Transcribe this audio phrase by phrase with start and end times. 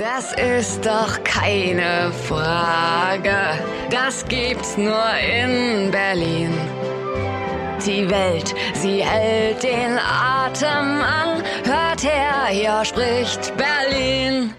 [0.00, 3.36] Das ist doch keine Frage.
[3.90, 6.54] Das gibt's nur in Berlin.
[7.84, 11.42] Die Welt, sie hält den Atem an.
[11.64, 14.54] Hört her, hier spricht Berlin.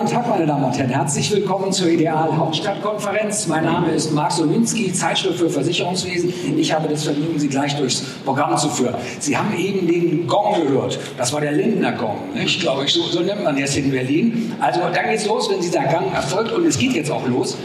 [0.00, 0.90] Guten Tag, meine Damen und Herren.
[0.90, 3.48] Herzlich willkommen zur Ideal Hauptstadtkonferenz.
[3.48, 6.56] Mein Name ist Marc Solinski, Zeitschrift für Versicherungswesen.
[6.56, 8.94] Ich habe das Vergnügen, Sie gleich durchs Programm zu führen.
[9.18, 11.00] Sie haben eben den Gong gehört.
[11.16, 12.16] Das war der Lindner Gong?
[12.60, 14.54] Glaube ich, so, so nennt man das in Berlin.
[14.60, 17.58] Also dann geht's los, wenn dieser Gang erfolgt und es geht jetzt auch los.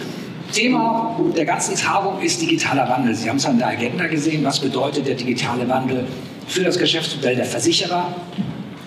[0.51, 3.13] Thema der ganzen Tagung ist digitaler Wandel.
[3.13, 4.43] Sie haben es an der Agenda gesehen.
[4.43, 6.07] Was bedeutet der digitale Wandel
[6.47, 8.07] für das Geschäftsmodell der Versicherer?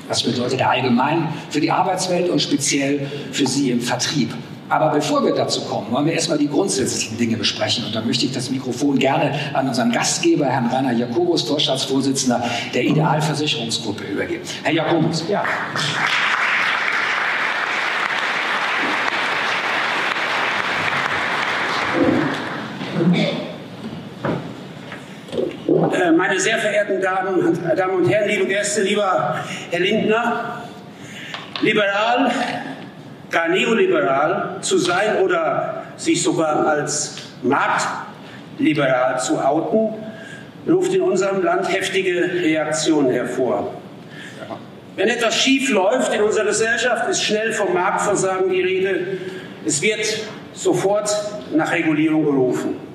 [0.09, 4.35] Was bedeutet allgemein für die Arbeitswelt und speziell für Sie im Vertrieb?
[4.69, 7.85] Aber bevor wir dazu kommen, wollen wir erstmal die grundsätzlichen Dinge besprechen.
[7.85, 12.43] Und da möchte ich das Mikrofon gerne an unseren Gastgeber, Herrn Rainer Jakobus, Vorstandsvorsitzender
[12.75, 14.43] der Idealversicherungsgruppe, übergeben.
[14.65, 15.25] Herr Jakobus.
[15.29, 15.45] Ja.
[26.15, 29.41] Meine sehr verehrten Damen, Damen und Herren, liebe Gäste, lieber
[29.71, 30.63] Herr Lindner,
[31.63, 32.31] liberal,
[33.31, 39.95] gar neoliberal zu sein oder sich sogar als marktliberal zu outen,
[40.69, 43.75] ruft in unserem Land heftige Reaktionen hervor.
[44.97, 49.19] Wenn etwas schief läuft in unserer Gesellschaft, ist schnell vom Marktversagen die Rede.
[49.65, 50.07] Es wird
[50.55, 51.11] sofort
[51.55, 52.86] nach Regulierung gerufen.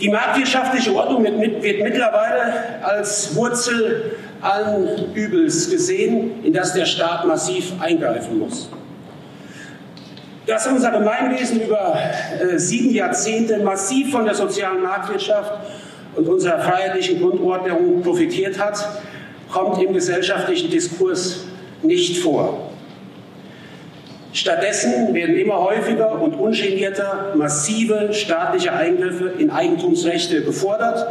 [0.00, 7.72] Die marktwirtschaftliche Ordnung wird mittlerweile als Wurzel allen Übels gesehen, in das der Staat massiv
[7.80, 8.68] eingreifen muss.
[10.46, 11.96] Dass unser Gemeinwesen über
[12.40, 15.52] äh, sieben Jahrzehnte massiv von der sozialen Marktwirtschaft
[16.16, 19.00] und unserer freiheitlichen Grundordnung profitiert hat,
[19.50, 21.44] kommt im gesellschaftlichen Diskurs
[21.82, 22.73] nicht vor.
[24.34, 31.06] Stattdessen werden immer häufiger und ungenierter massive staatliche Eingriffe in Eigentumsrechte gefordert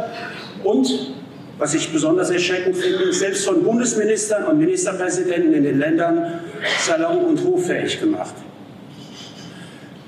[0.62, 1.14] und,
[1.56, 6.40] was ich besonders erschreckend finde, selbst von Bundesministern und Ministerpräsidenten in den Ländern
[6.80, 8.34] salon- und hoffähig gemacht.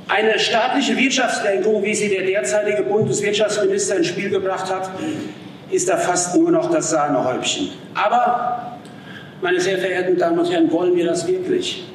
[0.09, 4.91] Eine staatliche Wirtschaftslenkung, wie sie der derzeitige Bundeswirtschaftsminister ins Spiel gebracht hat,
[5.71, 7.71] ist da fast nur noch das Sahnehäubchen.
[7.95, 8.79] Aber,
[9.41, 11.87] meine sehr verehrten Damen und Herren, wollen wir das wirklich?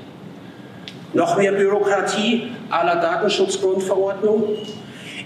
[1.13, 4.57] Noch mehr Bürokratie aller Datenschutzgrundverordnung,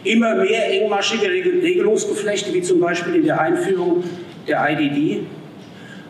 [0.03, 4.03] immer mehr engmaschige Regelungsgeflechte, wie zum Beispiel in der Einführung
[4.47, 5.25] der IDD,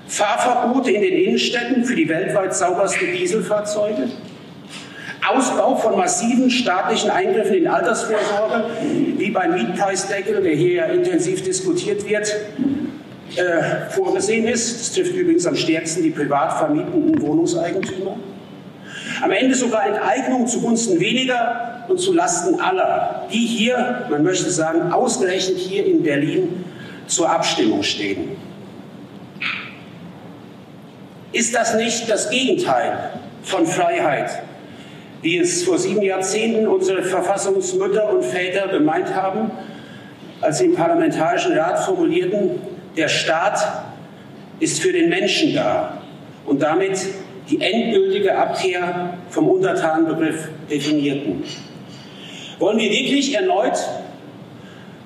[0.08, 4.10] Fahrverbote in den Innenstädten für die weltweit saubersten Dieselfahrzeuge,
[5.28, 8.66] Ausbau von massiven staatlichen Eingriffen in Altersvorsorge,
[9.18, 12.34] wie beim Mietpreisdeckel, der hier ja intensiv diskutiert wird,
[13.36, 14.80] äh, vorgesehen ist.
[14.80, 18.18] Das trifft übrigens am stärksten die privat vermietenden Wohnungseigentümer.
[19.22, 25.58] Am Ende sogar Enteignung zugunsten weniger und zulasten aller, die hier, man möchte sagen, ausgerechnet
[25.58, 26.66] hier in Berlin
[27.08, 28.38] zur Abstimmung stehen.
[31.32, 33.12] Ist das nicht das Gegenteil
[33.44, 34.42] von Freiheit,
[35.22, 39.52] wie es vor sieben Jahrzehnten unsere Verfassungsmütter und Väter gemeint haben,
[40.42, 42.52] als sie im Parlamentarischen Rat formulierten,
[42.96, 43.84] der Staat
[44.60, 46.02] ist für den Menschen da
[46.46, 47.00] und damit
[47.50, 51.44] die endgültige Abkehr vom Untertanenbegriff definierten.
[52.60, 53.78] Wollen wir wirklich erneut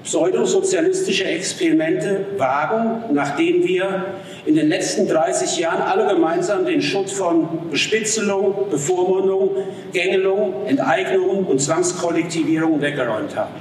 [0.03, 4.05] pseudosozialistische Experimente wagen, nachdem wir
[4.45, 9.51] in den letzten 30 Jahren alle gemeinsam den Schutz von Bespitzelung, Bevormundung,
[9.91, 13.53] Gängelung, Enteignung und Zwangskollektivierung weggeräumt haben.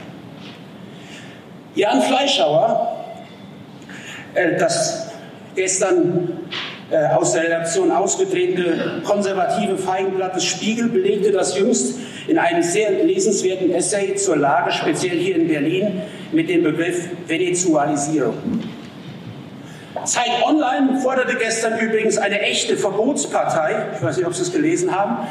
[1.75, 2.97] Jan Fleischhauer,
[4.35, 5.11] äh, das
[5.55, 6.39] gestern
[6.91, 12.91] äh, aus der Redaktion ausgetretene konservative Feigenblatt des Spiegel belegte das jüngst in einem sehr
[13.05, 18.63] lesenswerten Essay zur Lage, speziell hier in Berlin, mit dem Begriff Venezualisierung.
[20.05, 24.95] Zeit Online forderte gestern übrigens eine echte Verbotspartei, ich weiß nicht, ob Sie es gelesen
[24.95, 25.27] haben,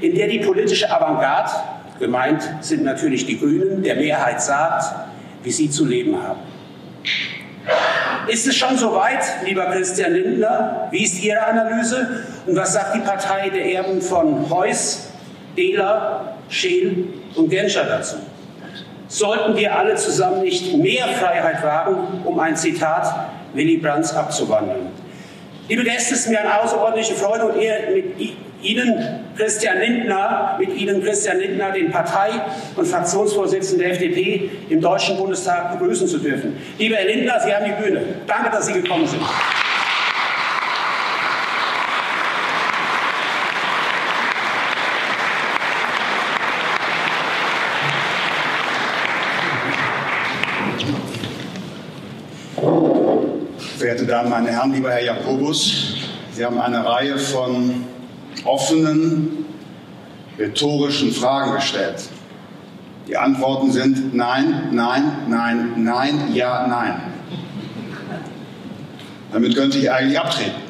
[0.00, 1.50] in der die politische Avantgarde,
[1.98, 4.94] gemeint sind natürlich die Grünen, der Mehrheit sagt,
[5.42, 6.40] wie sie zu leben haben.
[8.28, 10.88] Ist es schon so weit, lieber Christian Lindner?
[10.90, 12.24] Wie ist Ihre Analyse?
[12.46, 15.08] Und was sagt die Partei der Erben von Heuss,
[15.56, 18.16] Dehler, Scheel und Genscher dazu?
[19.08, 24.88] Sollten wir alle zusammen nicht mehr Freiheit wagen, um ein Zitat Willy Brandts abzuwandeln?
[25.68, 28.18] Liebe Gäste, es ist mir eine außerordentliche Freude und Ehre, mit
[28.62, 32.40] Ihnen Christian Lindner, mit Ihnen Christian Lindner, den Partei-
[32.74, 36.56] und Fraktionsvorsitzenden der FDP im Deutschen Bundestag begrüßen zu dürfen.
[36.78, 38.02] Lieber Herr Lindner, Sie haben die Bühne.
[38.26, 39.22] Danke, dass Sie gekommen sind.
[53.78, 55.94] Verehrte Damen, meine Herren, lieber Herr Jakobus,
[56.32, 57.84] Sie haben eine Reihe von
[58.48, 59.44] offenen,
[60.38, 62.08] rhetorischen Fragen gestellt.
[63.06, 67.00] Die Antworten sind Nein, Nein, Nein, Nein, Ja, Nein.
[69.32, 70.68] Damit könnte ich eigentlich abtreten.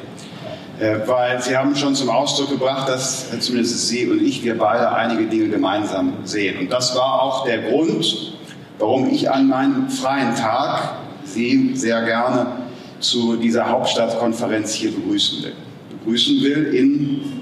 [0.79, 4.91] Äh, weil Sie haben schon zum Ausdruck gebracht, dass zumindest Sie und ich, wir beide
[4.91, 6.57] einige Dinge gemeinsam sehen.
[6.59, 8.33] Und das war auch der Grund,
[8.77, 10.95] warum ich an meinem freien Tag
[11.25, 12.47] Sie sehr gerne
[12.99, 15.53] zu dieser Hauptstadtkonferenz hier begrüßen will.
[15.99, 17.38] Begrüßen will in,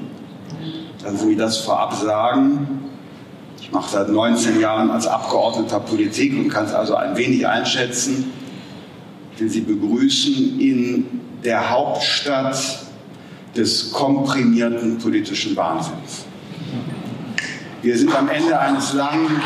[1.08, 2.82] lassen Sie mich das vorab sagen,
[3.62, 8.34] ich mache seit 19 Jahren als Abgeordneter Politik und kann es also ein wenig einschätzen.
[9.38, 11.06] Will Sie begrüßen in
[11.46, 12.58] der Hauptstadt
[13.56, 16.26] des komprimierten politischen Wahnsinns.
[17.82, 19.42] Wir sind am Ende eines langen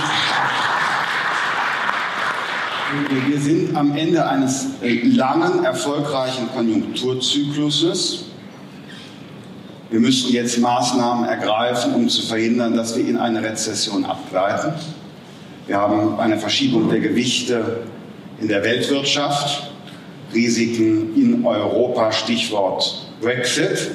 [3.27, 8.30] wir sind am Ende eines langen, erfolgreichen Konjunkturzykluses.
[9.91, 14.71] Wir müssen jetzt Maßnahmen ergreifen, um zu verhindern, dass wir in eine Rezession abgleiten.
[15.67, 17.81] Wir haben eine Verschiebung der Gewichte
[18.39, 19.69] in der Weltwirtschaft,
[20.33, 23.91] Risiken in Europa, Stichwort Brexit,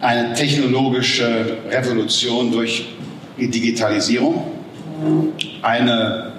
[0.00, 2.86] eine technologische Revolution durch
[3.38, 4.50] die Digitalisierung,
[5.60, 6.32] eine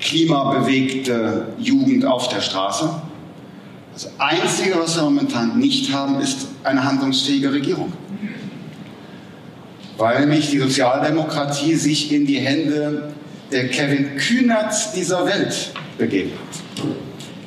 [0.00, 2.88] klimabewegte Jugend auf der Straße.
[3.94, 7.92] Das Einzige, was wir momentan nicht haben, ist eine handlungsfähige Regierung.
[9.96, 13.14] Weil nämlich die Sozialdemokratie sich in die Hände
[13.52, 16.84] der Kevin Kühnerts dieser Welt begeben hat,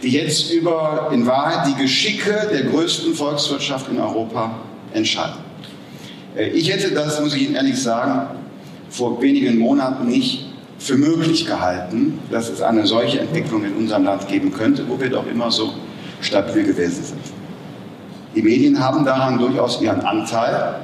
[0.01, 4.57] die jetzt über in Wahrheit die Geschicke der größten Volkswirtschaft in Europa
[4.93, 5.35] entscheiden.
[6.37, 8.37] Äh, ich hätte das, muss ich Ihnen ehrlich sagen,
[8.89, 10.45] vor wenigen Monaten nicht
[10.79, 15.09] für möglich gehalten, dass es eine solche Entwicklung in unserem Land geben könnte, wo wir
[15.09, 15.73] doch immer so
[16.21, 17.21] stabil gewesen sind.
[18.35, 20.75] Die Medien haben daran durchaus ihren Anteil,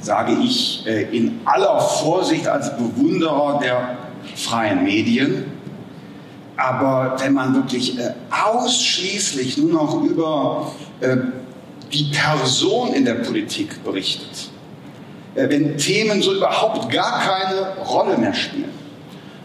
[0.00, 3.96] sage ich äh, in aller Vorsicht als Bewunderer der
[4.36, 5.44] freien Medien.
[6.56, 11.16] Aber wenn man wirklich äh, ausschließlich nur noch über äh,
[11.92, 14.50] die Person in der Politik berichtet,
[15.34, 18.81] wenn Themen so überhaupt gar keine Rolle mehr spielen,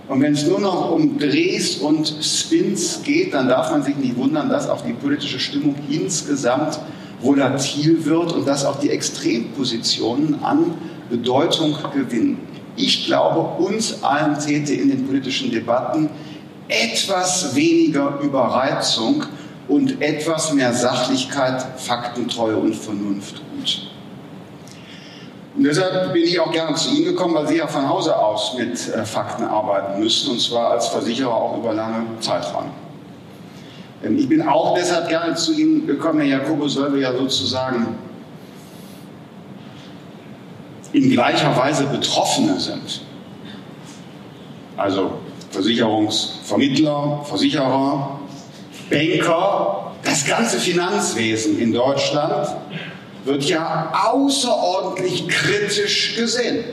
[0.10, 4.16] und wenn es nur noch um Drehs und Spins geht, dann darf man sich nicht
[4.16, 6.80] wundern, dass auch die politische Stimmung insgesamt
[7.22, 10.76] volatil wird und dass auch die Extrempositionen an
[11.10, 12.40] Bedeutung gewinnen.
[12.78, 16.10] Ich glaube, uns allen täte in den politischen Debatten
[16.70, 19.26] etwas weniger Überreizung
[19.68, 23.88] und etwas mehr Sachlichkeit, Faktentreue und Vernunft gut.
[25.58, 28.56] Und deshalb bin ich auch gerne zu Ihnen gekommen, weil Sie ja von Hause aus
[28.60, 32.70] mit äh, Fakten arbeiten müssen, und zwar als Versicherer auch über lange Zeiträume.
[34.04, 37.98] Ähm, ich bin auch deshalb gerne zu Ihnen gekommen, Herr Jakobus, weil wir ja sozusagen
[40.94, 43.02] in gleicher Weise Betroffene sind.
[44.78, 45.14] Also
[45.50, 48.20] Versicherungsvermittler, Versicherer,
[48.92, 52.48] Banker, das ganze Finanzwesen in Deutschland
[53.28, 56.64] wird ja außerordentlich kritisch gesehen,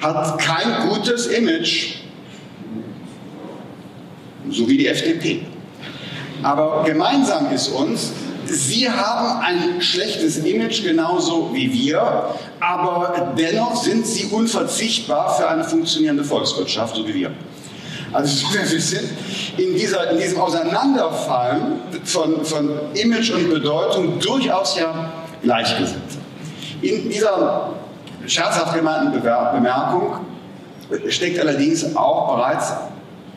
[0.00, 1.96] hat kein gutes Image,
[4.50, 5.46] so wie die FDP.
[6.42, 8.12] Aber gemeinsam ist uns,
[8.44, 15.62] Sie haben ein schlechtes Image genauso wie wir, aber dennoch sind Sie unverzichtbar für eine
[15.62, 17.30] funktionierende Volkswirtschaft, so wie wir.
[18.12, 19.10] Also wir sind
[19.56, 25.11] in, dieser, in diesem Auseinanderfallen von, von Image und Bedeutung durchaus ja
[25.42, 26.18] Gleichgesinnte.
[26.82, 27.74] In dieser
[28.26, 30.20] scherzhaft gemeinten Bemerkung
[31.08, 32.72] steckt allerdings auch bereits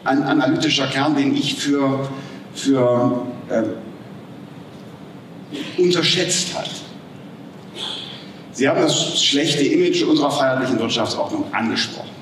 [0.03, 2.07] ein analytischer Kern, den ich für,
[2.53, 3.63] für äh,
[5.81, 6.69] unterschätzt halte.
[8.51, 12.14] Sie haben das schlechte Image unserer freiheitlichen Wirtschaftsordnung angesprochen.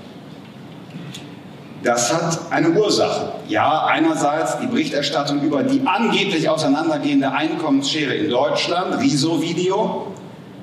[1.84, 3.34] Das hat eine Ursache.
[3.50, 10.08] Ja, einerseits die Berichterstattung über die angeblich auseinandergehende Einkommensschere in Deutschland, Riso-Video,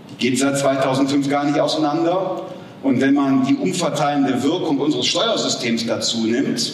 [0.08, 2.42] die geht seit 2005 gar nicht auseinander.
[2.82, 6.72] Und wenn man die umverteilende Wirkung unseres Steuersystems dazu nimmt,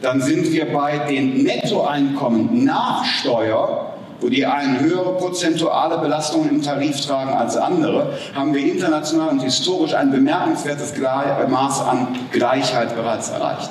[0.00, 3.93] dann sind wir bei den Nettoeinkommen nach Steuer
[4.24, 9.42] wo die einen höhere prozentuale Belastungen im Tarif tragen als andere, haben wir international und
[9.42, 13.68] historisch ein bemerkenswertes Maß an Gleichheit bereits erreicht.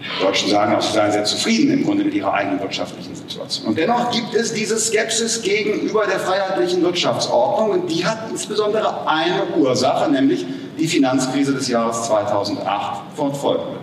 [0.00, 3.68] Die Deutschen sagen auch, sie seien sehr zufrieden im Grunde mit ihrer eigenen wirtschaftlichen Situation.
[3.68, 9.46] Und dennoch gibt es diese Skepsis gegenüber der freiheitlichen Wirtschaftsordnung und die hat insbesondere eine
[9.56, 10.44] Ursache, nämlich
[10.78, 13.78] die Finanzkrise des Jahres 2008 fortfolgen wird.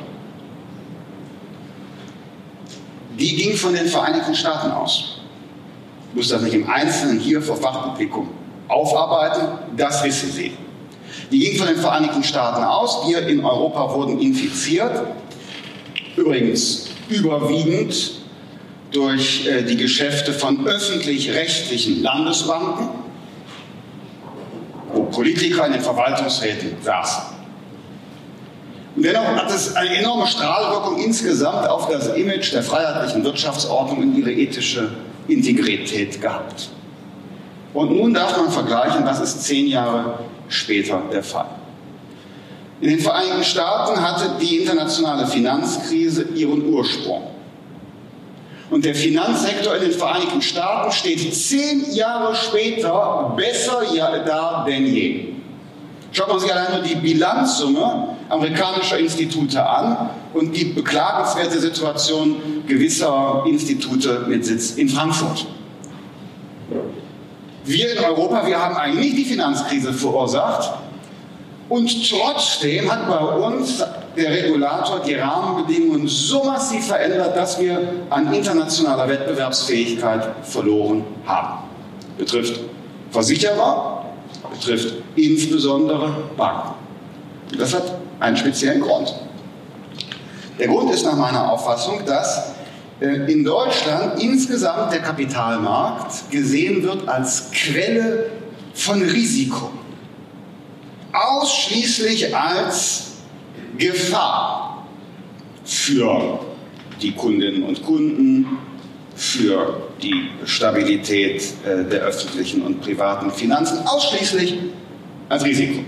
[3.17, 5.19] Die ging von den Vereinigten Staaten aus.
[6.09, 8.29] Ich muss das nicht im Einzelnen hier vor Fachpublikum
[8.67, 10.53] aufarbeiten, das wissen Sie.
[11.31, 15.07] Die ging von den Vereinigten Staaten aus, wir in Europa wurden infiziert,
[16.15, 18.11] übrigens überwiegend
[18.91, 22.89] durch äh, die Geschäfte von öffentlich-rechtlichen Landesbanken,
[24.93, 27.34] wo Politiker in den Verwaltungsräten saßen.
[28.95, 34.17] Und dennoch hat es eine enorme Strahlwirkung insgesamt auf das Image der freiheitlichen Wirtschaftsordnung und
[34.17, 34.89] ihre ethische
[35.27, 36.69] Integrität gehabt.
[37.73, 41.49] Und nun darf man vergleichen, was ist zehn Jahre später der Fall.
[42.79, 47.23] In den Vereinigten Staaten hatte die internationale Finanzkrise ihren Ursprung.
[48.69, 53.83] Und der Finanzsektor in den Vereinigten Staaten steht zehn Jahre später besser
[54.25, 55.34] da denn je.
[56.15, 63.43] Schaut man sich allein nur die Bilanzsumme amerikanischer Institute an und die beklagenswerte Situation gewisser
[63.45, 65.45] Institute mit Sitz in Frankfurt.
[67.65, 70.71] Wir in Europa, wir haben eigentlich die Finanzkrise verursacht
[71.67, 73.83] und trotzdem hat bei uns
[74.15, 81.65] der Regulator die Rahmenbedingungen so massiv verändert, dass wir an internationaler Wettbewerbsfähigkeit verloren haben.
[82.17, 82.61] Betrifft
[83.11, 83.94] Versicherer,
[84.51, 86.75] betrifft insbesondere Banken.
[87.57, 89.13] Das hat einen speziellen Grund.
[90.57, 92.53] Der Grund ist nach meiner Auffassung, dass
[92.99, 98.31] äh, in Deutschland insgesamt der Kapitalmarkt gesehen wird als Quelle
[98.73, 99.69] von Risiko.
[101.11, 103.13] Ausschließlich als
[103.77, 104.85] Gefahr
[105.65, 106.39] für
[107.01, 108.57] die Kundinnen und Kunden,
[109.15, 114.57] für die Stabilität äh, der öffentlichen und privaten Finanzen ausschließlich
[115.29, 115.79] als Risiko.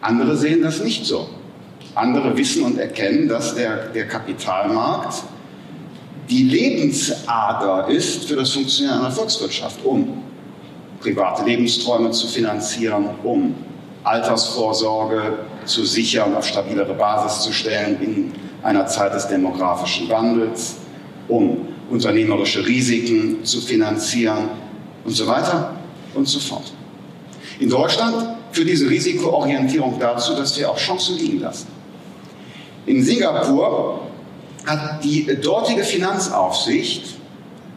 [0.00, 1.28] Andere sehen das nicht so.
[1.94, 5.22] Andere wissen und erkennen, dass der, der Kapitalmarkt
[6.28, 10.22] die Lebensader ist für das Funktionieren einer Volkswirtschaft, um
[11.00, 13.54] private Lebensträume zu finanzieren, um
[14.02, 18.32] Altersvorsorge zu sichern, auf stabilere Basis zu stellen in
[18.62, 20.76] einer Zeit des demografischen Wandels,
[21.28, 24.48] um unternehmerische Risiken zu finanzieren
[25.04, 25.76] und so weiter
[26.14, 26.72] und so fort.
[27.60, 31.68] In Deutschland führt diese Risikoorientierung dazu, dass wir auch Chancen liegen lassen.
[32.86, 34.02] In Singapur
[34.64, 37.16] hat die dortige Finanzaufsicht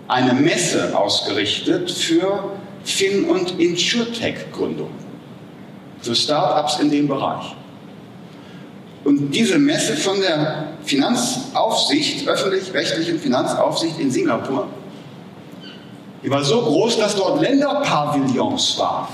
[0.08, 2.52] eine Messe ausgerichtet für
[2.84, 4.90] Fin- und Insurtech-Gründung,
[6.02, 7.56] für Start-ups in dem Bereich.
[9.04, 14.68] Und diese Messe von der Finanzaufsicht, öffentlich-rechtlichen Finanzaufsicht in Singapur,
[16.24, 19.08] die war so groß, dass dort Länderpavillons waren.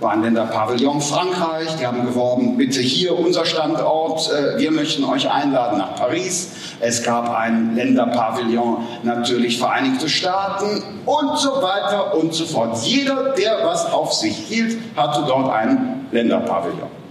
[0.00, 5.30] War ein Länderpavillon Frankreich, die haben geworben, bitte hier unser Standort, äh, wir möchten euch
[5.30, 6.50] einladen nach Paris.
[6.80, 12.78] Es gab ein Länderpavillon natürlich Vereinigte Staaten und so weiter und so fort.
[12.84, 17.05] Jeder, der was auf sich hielt, hatte dort einen Länderpavillon.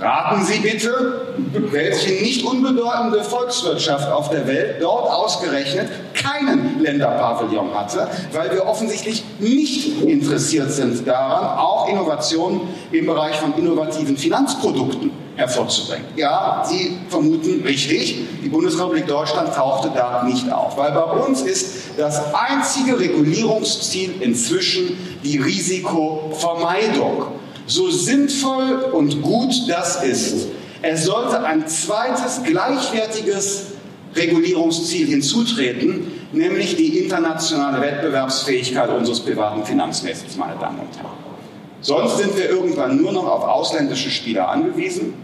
[0.00, 1.36] Raten Sie bitte,
[1.70, 9.24] welche nicht unbedeutende Volkswirtschaft auf der Welt dort ausgerechnet keinen Länderpavillon hatte, weil wir offensichtlich
[9.38, 16.06] nicht interessiert sind daran, auch Innovationen im Bereich von innovativen Finanzprodukten hervorzubringen.
[16.16, 21.90] Ja, Sie vermuten richtig, die Bundesrepublik Deutschland tauchte da nicht auf, weil bei uns ist
[21.96, 27.26] das einzige Regulierungsziel inzwischen die Risikovermeidung
[27.66, 30.48] so sinnvoll und gut das ist,
[30.82, 33.68] es sollte ein zweites gleichwertiges
[34.14, 41.24] Regulierungsziel hinzutreten, nämlich die internationale Wettbewerbsfähigkeit unseres privaten Finanzwesens, meine Damen und Herren.
[41.80, 45.14] Sonst sind wir irgendwann nur noch auf ausländische Spieler angewiesen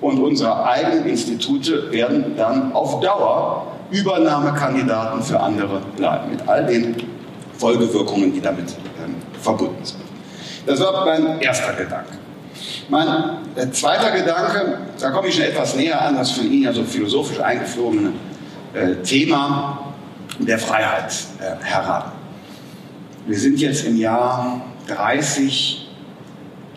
[0.00, 6.96] und unsere eigenen Institute werden dann auf Dauer Übernahmekandidaten für andere bleiben, mit all den
[7.56, 8.70] Folgewirkungen, die damit
[9.02, 10.05] ähm, verbunden sind.
[10.66, 12.12] Das war mein erster Gedanke.
[12.88, 13.38] Mein
[13.72, 17.40] zweiter Gedanke, da komme ich schon etwas näher an das von Ihnen ja so philosophisch
[17.40, 18.12] eingeflogene
[18.74, 19.94] äh, Thema
[20.38, 22.12] der Freiheit äh, heran.
[23.26, 25.88] Wir sind jetzt im Jahr 30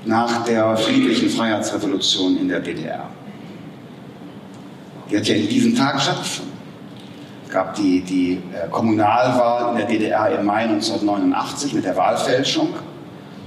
[0.05, 3.05] nach der friedlichen Freiheitsrevolution in der DDR.
[5.09, 6.53] Die hat ja in diesen Tagen stattgefunden.
[7.45, 12.69] Es gab die, die äh, Kommunalwahl in der DDR im Mai 1989 mit der Wahlfälschung.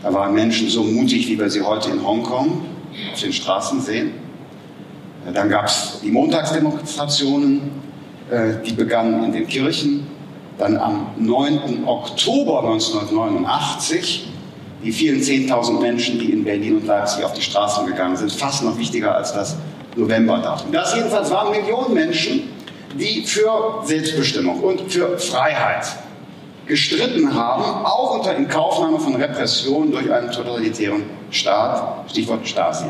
[0.02, 2.64] Da waren Menschen so mutig, wie wir sie heute in Hongkong
[3.12, 4.12] auf den Straßen sehen.
[5.32, 7.70] Dann gab es die Montagsdemonstrationen,
[8.30, 10.06] äh, die begannen in den Kirchen.
[10.58, 11.84] Dann am 9.
[11.86, 14.28] Oktober 1989
[14.82, 18.64] die vielen 10.000 Menschen, die in Berlin und Leipzig auf die Straßen gegangen sind, fast
[18.64, 19.56] noch wichtiger als das
[19.94, 20.72] Novemberdatum.
[20.72, 22.48] Das jedenfalls waren Millionen Menschen,
[22.98, 25.86] die für Selbstbestimmung und für Freiheit
[26.66, 32.86] gestritten haben, auch unter Inkaufnahme von Repression durch einen totalitären Staat, Stichwort Stasi.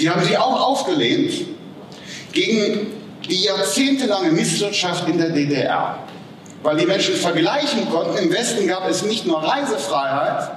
[0.00, 1.32] Die haben sie auch aufgelehnt
[2.32, 2.86] gegen
[3.28, 5.98] die jahrzehntelange Misswirtschaft in der DDR.
[6.62, 10.50] Weil die Menschen vergleichen konnten, im Westen gab es nicht nur Reisefreiheit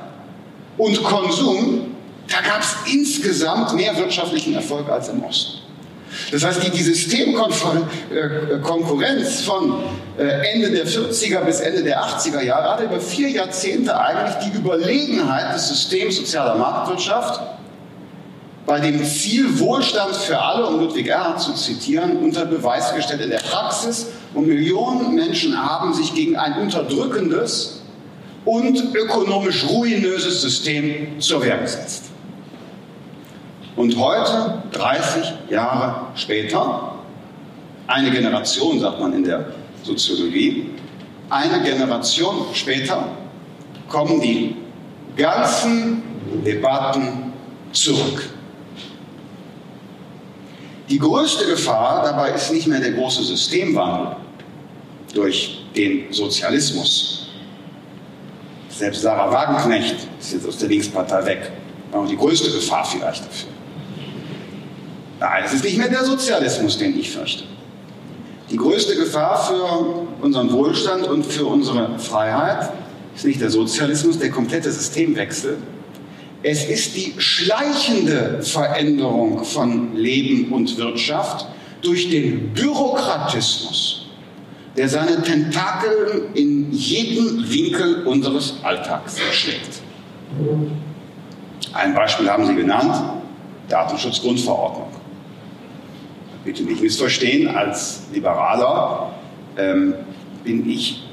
[0.78, 1.96] und Konsum,
[2.28, 5.67] da gab es insgesamt mehr wirtschaftlichen Erfolg als im Osten.
[6.32, 9.84] Das heißt, die, die Systemkonkurrenz von
[10.18, 14.52] äh, Ende der 40er bis Ende der 80er Jahre hatte über vier Jahrzehnte eigentlich die
[14.58, 17.40] Überlegenheit des Systems sozialer Marktwirtschaft
[18.68, 23.30] bei dem Ziel Wohlstand für alle, um Ludwig Erhard zu zitieren, unter Beweis gestellt in
[23.30, 24.08] der Praxis.
[24.34, 27.80] Und Millionen Menschen haben sich gegen ein unterdrückendes
[28.44, 32.04] und ökonomisch ruinöses System zur Wehr gesetzt.
[33.78, 36.96] Und heute, 30 Jahre später,
[37.86, 39.54] eine Generation, sagt man in der
[39.84, 40.72] Soziologie,
[41.30, 43.06] eine Generation später
[43.88, 44.56] kommen die
[45.16, 46.02] ganzen
[46.44, 47.32] Debatten
[47.72, 48.30] zurück.
[50.90, 54.16] Die größte Gefahr dabei ist nicht mehr der große Systemwandel
[55.14, 57.28] durch den Sozialismus.
[58.70, 61.52] Selbst Sarah Wagenknecht ist jetzt aus der Linkspartei weg.
[61.92, 63.57] War die größte Gefahr vielleicht dafür.
[65.20, 67.44] Nein, es ist nicht mehr der Sozialismus, den ich fürchte.
[68.50, 72.72] Die größte Gefahr für unseren Wohlstand und für unsere Freiheit
[73.16, 75.58] ist nicht der Sozialismus, der komplette Systemwechsel,
[76.44, 81.48] es ist die schleichende Veränderung von Leben und Wirtschaft
[81.82, 84.08] durch den Bürokratismus,
[84.76, 89.82] der seine Tentakel in jeden Winkel unseres Alltags schlägt.
[91.74, 92.96] Ein Beispiel haben Sie genannt,
[93.68, 94.90] Datenschutzgrundverordnung.
[96.48, 99.12] Bitte nicht missverstehen, als Liberaler
[99.58, 99.96] ähm,
[100.46, 101.04] bin ich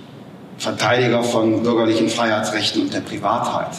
[0.59, 3.71] Verteidiger von bürgerlichen Freiheitsrechten und der Privatheit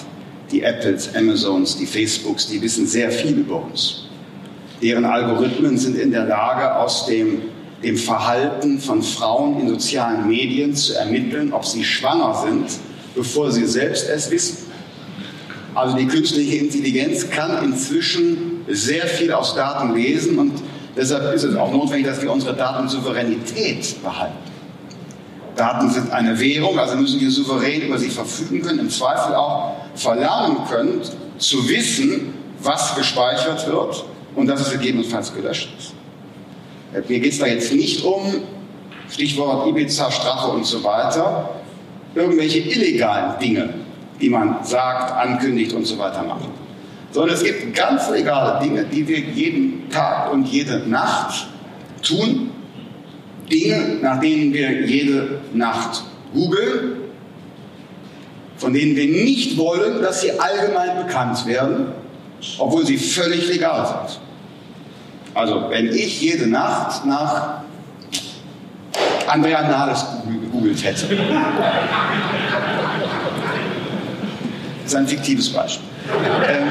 [0.51, 4.09] die Apples, Amazons, die Facebooks, die wissen sehr viel über uns.
[4.81, 7.43] Deren Algorithmen sind in der Lage, aus dem,
[7.81, 12.65] dem Verhalten von Frauen in sozialen Medien zu ermitteln, ob sie schwanger sind,
[13.15, 14.57] bevor sie selbst es wissen.
[15.73, 20.51] Also die künstliche Intelligenz kann inzwischen sehr viel aus Daten lesen und
[20.95, 24.37] deshalb ist es auch notwendig, dass wir unsere Datensouveränität behalten.
[25.55, 29.75] Daten sind eine Währung, also müssen wir souverän über sie verfügen können, im Zweifel auch
[29.95, 31.01] verlangen können,
[31.37, 34.03] zu wissen, was gespeichert wird
[34.35, 35.93] und dass es gegebenenfalls gelöscht ist.
[37.09, 38.43] Mir geht es da jetzt nicht um,
[39.09, 41.49] Stichwort Ibiza, Strache und so weiter,
[42.15, 43.73] irgendwelche illegalen Dinge,
[44.19, 46.45] die man sagt, ankündigt und so weiter macht.
[47.15, 51.47] Sondern es gibt ganz legale Dinge, die wir jeden Tag und jede Nacht
[52.01, 52.51] tun
[53.49, 56.97] Dinge, nach denen wir jede Nacht googeln,
[58.57, 61.85] von denen wir nicht wollen, dass sie allgemein bekannt werden,
[62.57, 64.19] obwohl sie völlig legal sind.
[65.35, 67.61] Also, wenn ich jede Nacht nach
[69.25, 71.17] Andrea Nahles gegoogelt hätte,
[74.85, 75.89] das ist ein fiktives Beispiel.
[76.47, 76.67] Ähm,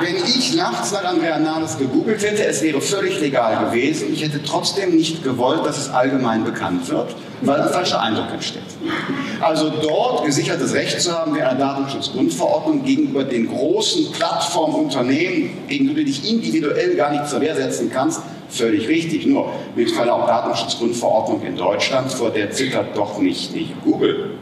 [0.00, 4.12] wenn ich nachts nach Andrea Nahles gegoogelt hätte, es wäre völlig legal gewesen.
[4.12, 8.62] Ich hätte trotzdem nicht gewollt, dass es allgemein bekannt wird, weil ein falscher Eindruck entsteht.
[9.40, 16.04] Also dort gesichertes Recht zu haben, wäre eine Datenschutzgrundverordnung gegenüber den großen Plattformunternehmen, gegenüber du
[16.06, 19.24] dich individuell gar nicht zur Wehr setzen kannst, völlig richtig.
[19.26, 24.38] Nur mit Verlaub Datenschutzgrundverordnung in Deutschland, vor der zittert doch nicht, nicht Google.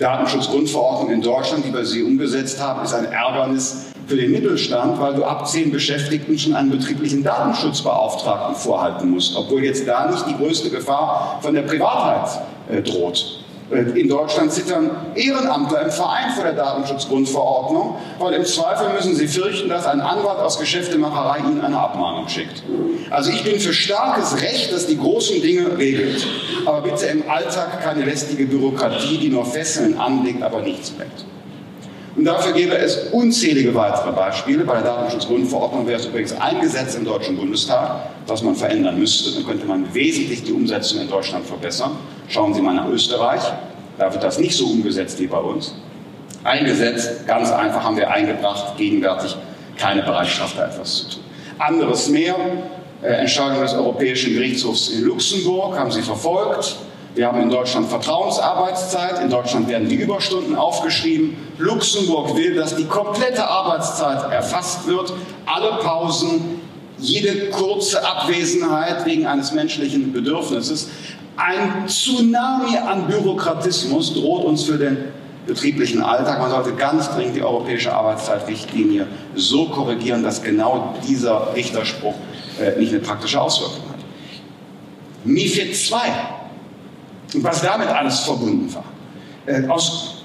[0.00, 5.14] Datenschutzgrundverordnung in Deutschland, die wir sie umgesetzt haben, ist ein Ärgernis für den Mittelstand, weil
[5.14, 10.36] du ab zehn Beschäftigten schon einen betrieblichen Datenschutzbeauftragten vorhalten musst, obwohl jetzt da nicht die
[10.36, 13.39] größte Gefahr von der Privatheit äh, droht.
[13.70, 19.68] In Deutschland zittern Ehrenamtler im Verein vor der Datenschutzgrundverordnung, weil im Zweifel müssen sie fürchten,
[19.68, 22.64] dass ein Anwalt aus Geschäftemacherei ihnen eine Abmahnung schickt.
[23.10, 26.26] Also ich bin für starkes Recht, das die großen Dinge regelt.
[26.66, 31.24] Aber bitte im Alltag keine lästige Bürokratie, die nur Fesseln anlegt, aber nichts bringt.
[32.16, 34.64] Und dafür gäbe es unzählige weitere Beispiele.
[34.64, 39.32] Bei der Datenschutzgrundverordnung wäre es übrigens ein Gesetz im Deutschen Bundestag, das man verändern müsste.
[39.36, 41.92] Dann könnte man wesentlich die Umsetzung in Deutschland verbessern.
[42.30, 43.42] Schauen Sie mal nach Österreich.
[43.98, 45.74] Da wird das nicht so umgesetzt wie bei uns.
[46.44, 49.36] Ein Gesetz, ganz einfach haben wir eingebracht, gegenwärtig
[49.76, 51.24] keine Bereitschaft, da etwas zu tun.
[51.58, 52.36] Anderes mehr,
[53.02, 56.76] äh, Entscheidung des Europäischen Gerichtshofs in Luxemburg haben Sie verfolgt.
[57.16, 59.20] Wir haben in Deutschland Vertrauensarbeitszeit.
[59.20, 61.36] In Deutschland werden die Überstunden aufgeschrieben.
[61.58, 65.12] Luxemburg will, dass die komplette Arbeitszeit erfasst wird.
[65.46, 66.60] Alle Pausen,
[66.98, 70.88] jede kurze Abwesenheit wegen eines menschlichen Bedürfnisses.
[71.40, 74.98] Ein Tsunami an Bürokratismus droht uns für den
[75.46, 76.38] betrieblichen Alltag.
[76.38, 82.14] Man sollte ganz dringend die europäische Arbeitszeitrichtlinie so korrigieren, dass genau dieser Richterspruch
[82.60, 84.00] äh, nicht eine praktische Auswirkung hat.
[85.24, 85.98] MIFID II
[87.34, 88.84] und was damit alles verbunden war,
[89.46, 90.24] äh, aus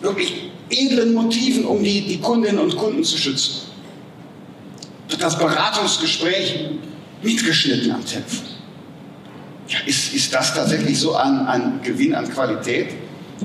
[0.00, 3.68] wirklich edlen Motiven, um die, die Kundinnen und Kunden zu schützen,
[5.08, 6.70] wird das Beratungsgespräch
[7.22, 8.51] mitgeschnitten am Telefon.
[9.72, 12.88] Ja, ist, ist das tatsächlich so ein, ein Gewinn an Qualität?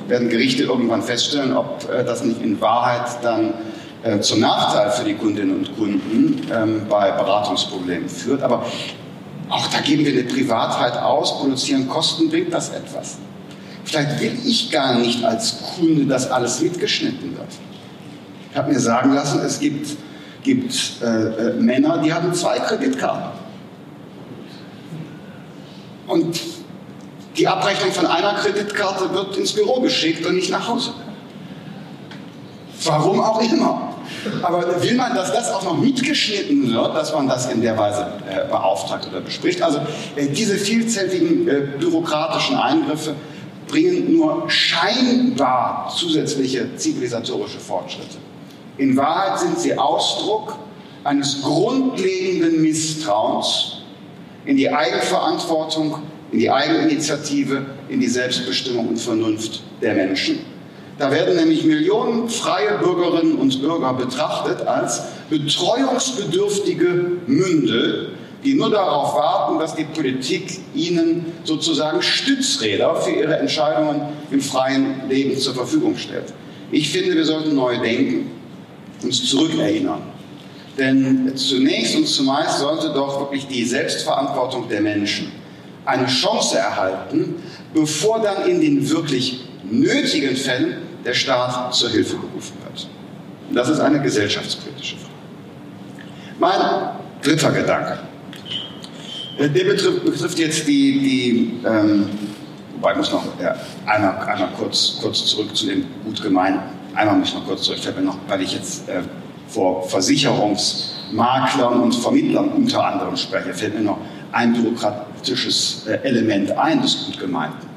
[0.10, 3.54] Werden Gerichte irgendwann feststellen, ob äh, das nicht in Wahrheit dann
[4.04, 8.44] äh, zum Nachteil für die Kundinnen und Kunden ähm, bei Beratungsproblemen führt.
[8.44, 8.66] Aber
[9.48, 13.20] auch da geben wir eine Privatheit aus, produzieren Kosten, bringt das etwas.
[13.86, 17.48] Vielleicht will ich gar nicht als Kunde, dass alles mitgeschnitten wird.
[18.52, 19.96] Ich habe mir sagen lassen, es gibt,
[20.44, 23.37] gibt äh, äh, Männer, die haben zwei Kreditkarten.
[26.08, 26.40] Und
[27.38, 30.94] die Abrechnung von einer Kreditkarte wird ins Büro geschickt und nicht nach Hause.
[32.84, 33.94] Warum auch immer.
[34.42, 38.08] Aber will man, dass das auch noch mitgeschnitten wird, dass man das in der Weise
[38.30, 39.62] äh, beauftragt oder bespricht?
[39.62, 39.80] Also
[40.16, 43.16] äh, diese vielzähligen äh, bürokratischen Eingriffe
[43.68, 48.18] bringen nur scheinbar zusätzliche zivilisatorische Fortschritte.
[48.78, 50.56] In Wahrheit sind sie Ausdruck
[51.04, 53.77] eines grundlegenden Misstrauens
[54.48, 56.00] in die Eigenverantwortung,
[56.32, 60.40] in die Eigeninitiative, in die Selbstbestimmung und Vernunft der Menschen.
[60.98, 69.16] Da werden nämlich Millionen freie Bürgerinnen und Bürger betrachtet als betreuungsbedürftige Mündel, die nur darauf
[69.16, 75.98] warten, dass die Politik ihnen sozusagen Stützräder für ihre Entscheidungen im freien Leben zur Verfügung
[75.98, 76.34] stellt.
[76.72, 78.32] Ich finde, wir sollten neu denken,
[79.04, 80.17] uns zurückerinnern.
[80.78, 85.32] Denn zunächst und zumeist sollte doch wirklich die Selbstverantwortung der Menschen
[85.86, 87.36] eine Chance erhalten,
[87.74, 92.88] bevor dann in den wirklich nötigen Fällen der Staat zur Hilfe gerufen wird.
[93.50, 95.14] Und das ist eine gesellschaftspolitische Frage.
[96.40, 96.90] Mein
[97.24, 98.00] dritter Gedanke.
[99.40, 102.10] Der betrifft, betrifft jetzt die, die ähm,
[102.76, 106.60] wobei ich muss noch ja, einmal, einmal kurz, kurz zurück zu dem gut gemeinen.
[106.96, 107.80] Einmal muss ich noch kurz zurück,
[108.28, 109.02] weil ich jetzt äh,
[109.48, 114.00] vor Versicherungsmaklern und Vermittlern unter anderem spreche, fällt mir noch
[114.32, 117.68] ein bürokratisches äh, Element ein des gut gemeinten.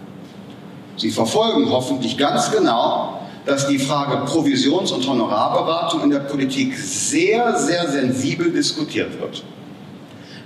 [0.97, 7.57] Sie verfolgen hoffentlich ganz genau, dass die Frage Provisions- und Honorarberatung in der Politik sehr,
[7.57, 9.43] sehr sensibel diskutiert wird.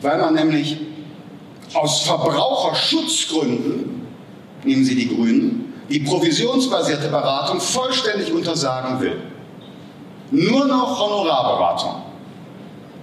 [0.00, 0.78] Weil man nämlich
[1.74, 4.06] aus Verbraucherschutzgründen,
[4.62, 9.16] nehmen Sie die Grünen, die provisionsbasierte Beratung vollständig untersagen will.
[10.34, 12.02] Nur noch Honorarberatung.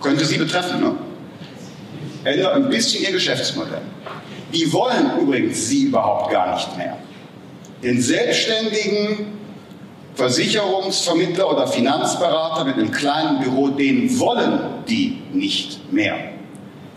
[0.02, 0.96] Könnte Sie betreffen, ne?
[2.26, 3.82] Ändert ein bisschen Ihr Geschäftsmodell.
[4.54, 6.98] Die wollen übrigens Sie überhaupt gar nicht mehr.
[7.82, 9.28] Den selbstständigen
[10.16, 16.16] Versicherungsvermittler oder Finanzberater mit einem kleinen Büro, den wollen die nicht mehr.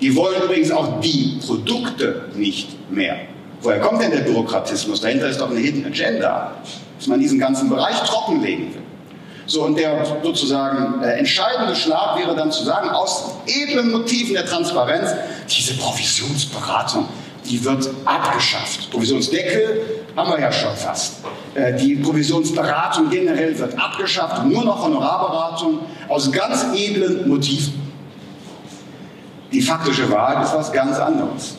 [0.00, 3.16] Die wollen übrigens auch die Produkte nicht mehr.
[3.62, 5.00] Woher kommt denn der Bürokratismus?
[5.00, 6.56] Dahinter ist doch eine Hidden Agenda,
[6.98, 8.83] dass man diesen ganzen Bereich trockenlegen will.
[9.46, 14.46] So, und der sozusagen äh, entscheidende Schlag wäre dann zu sagen, aus edlen Motiven der
[14.46, 15.10] Transparenz,
[15.48, 17.08] diese Provisionsberatung,
[17.44, 18.90] die wird abgeschafft.
[18.90, 21.16] Provisionsdeckel haben wir ja schon fast.
[21.54, 27.82] Äh, die Provisionsberatung generell wird abgeschafft, nur noch Honorarberatung aus ganz edlen Motiven.
[29.52, 31.56] Die faktische Wahrheit ist was ganz anderes.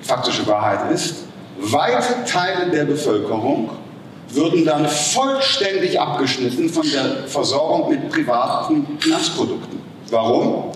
[0.00, 1.24] Die faktische Wahrheit ist,
[1.58, 3.70] weite Teile der Bevölkerung
[4.30, 9.78] würden dann vollständig abgeschnitten von der Versorgung mit privaten Finanzprodukten.
[10.10, 10.72] Warum?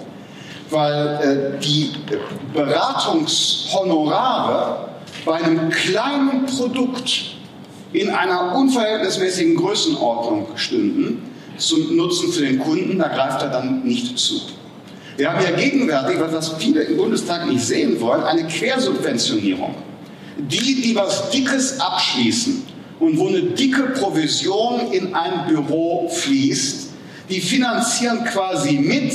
[0.71, 1.91] Weil äh, die
[2.55, 4.89] Beratungshonorare
[5.25, 7.35] bei einem kleinen Produkt
[7.93, 14.19] in einer unverhältnismäßigen Größenordnung stünden, zum Nutzen für den Kunden, da greift er dann nicht
[14.19, 14.41] zu.
[15.19, 19.75] Wir haben ja gegenwärtig, was viele im Bundestag nicht sehen wollen, eine Quersubventionierung.
[20.39, 22.72] Die, die was Dickes abschließen
[23.03, 26.91] und wo eine dicke Provision in ein Büro fließt,
[27.29, 29.13] die finanzieren quasi mit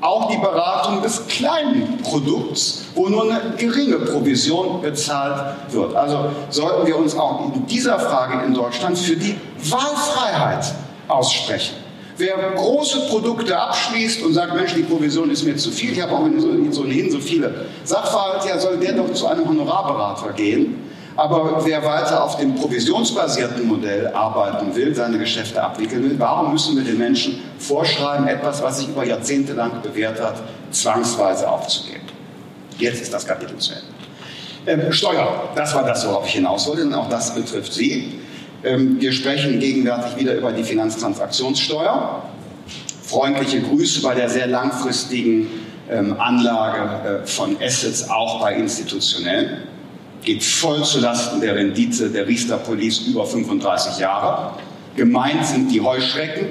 [0.00, 5.94] auch die Beratung des kleinen Produkts, wo nur eine geringe Provision bezahlt wird.
[5.94, 10.72] Also sollten wir uns auch in dieser Frage in Deutschland für die Wahlfreiheit
[11.06, 11.74] aussprechen.
[12.16, 16.12] Wer große Produkte abschließt und sagt, Mensch, die Provision ist mir zu viel, ich habe
[16.12, 20.89] auch ohnehin so viele Sachverhalte, ja, soll der doch zu einem Honorarberater gehen.
[21.20, 26.74] Aber wer weiter auf dem provisionsbasierten Modell arbeiten will, seine Geschäfte abwickeln will, warum müssen
[26.78, 30.36] wir den Menschen vorschreiben, etwas, was sich über Jahrzehnte lang bewährt hat,
[30.70, 32.06] zwangsweise aufzugeben.
[32.78, 33.74] Jetzt ist das Kapitel zu
[34.64, 34.82] Ende.
[34.84, 38.14] Ähm, Steuer, das war das, worauf ich hinaus wollte, und auch das betrifft Sie.
[38.64, 42.22] Ähm, wir sprechen gegenwärtig wieder über die Finanztransaktionssteuer.
[43.02, 45.48] Freundliche Grüße bei der sehr langfristigen
[45.90, 49.69] ähm, Anlage äh, von Assets, auch bei institutionellen.
[50.22, 54.52] Geht voll zulasten der Rendite der Riester Police über 35 Jahre.
[54.96, 56.48] Gemeint sind die Heuschrecken.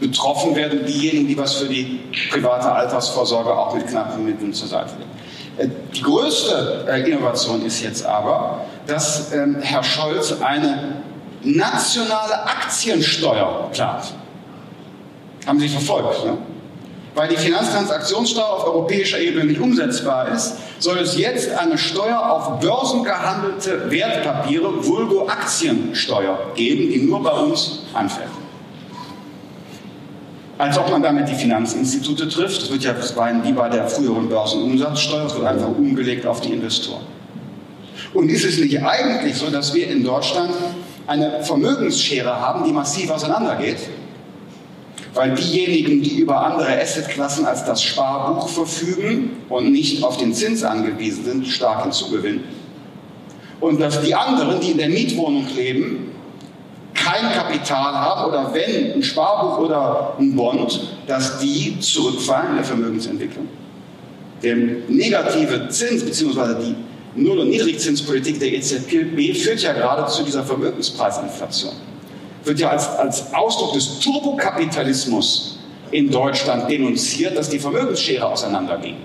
[0.00, 4.94] Betroffen werden diejenigen, die was für die private Altersvorsorge auch mit knappen Mitteln zur Seite
[4.98, 5.10] legen.
[5.58, 11.02] Äh, die größte äh, Innovation ist jetzt aber, dass ähm, Herr Scholz eine
[11.44, 14.14] nationale Aktiensteuer plant.
[15.46, 16.38] Haben Sie verfolgt, ne?
[17.14, 22.60] Weil die Finanztransaktionssteuer auf europäischer Ebene nicht umsetzbar ist, soll es jetzt eine Steuer auf
[22.60, 28.30] börsengehandelte Wertpapiere, vulgo Aktiensteuer, geben, die nur bei uns anfällt
[30.62, 32.62] als ob man damit die Finanzinstitute trifft.
[32.62, 32.94] Das wird ja
[33.42, 37.02] wie bei der früheren Börsenumsatzsteuer, das wird einfach umgelegt auf die Investoren.
[38.14, 40.52] Und ist es nicht eigentlich so, dass wir in Deutschland
[41.08, 43.78] eine Vermögensschere haben, die massiv auseinandergeht?
[45.14, 50.62] Weil diejenigen, die über andere Assetklassen als das Sparbuch verfügen und nicht auf den Zins
[50.62, 52.44] angewiesen sind, stark hinzugewinnen.
[53.60, 56.12] Und dass die anderen, die in der Mietwohnung leben,
[56.94, 62.64] kein Kapital haben oder wenn ein Sparbuch oder ein Bond, dass die zurückfallen in der
[62.64, 63.48] Vermögensentwicklung.
[64.42, 66.54] Der negative Zins bzw.
[66.62, 66.74] die
[67.14, 71.74] Null- und Niedrigzinspolitik der EZB führt ja gerade zu dieser Vermögenspreisinflation.
[72.44, 75.58] Wird ja als, als Ausdruck des Turbokapitalismus
[75.90, 78.96] in Deutschland denunziert, dass die Vermögensschere auseinanderging.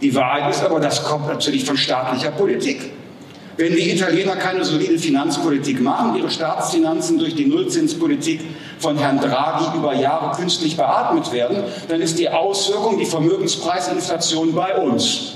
[0.00, 2.92] Die Wahrheit ist aber, das kommt natürlich von staatlicher Politik.
[3.56, 8.40] Wenn die Italiener keine solide Finanzpolitik machen, ihre Staatsfinanzen durch die Nullzinspolitik
[8.78, 11.58] von Herrn Draghi über Jahre künstlich beatmet werden,
[11.88, 15.34] dann ist die Auswirkung die Vermögenspreisinflation bei uns.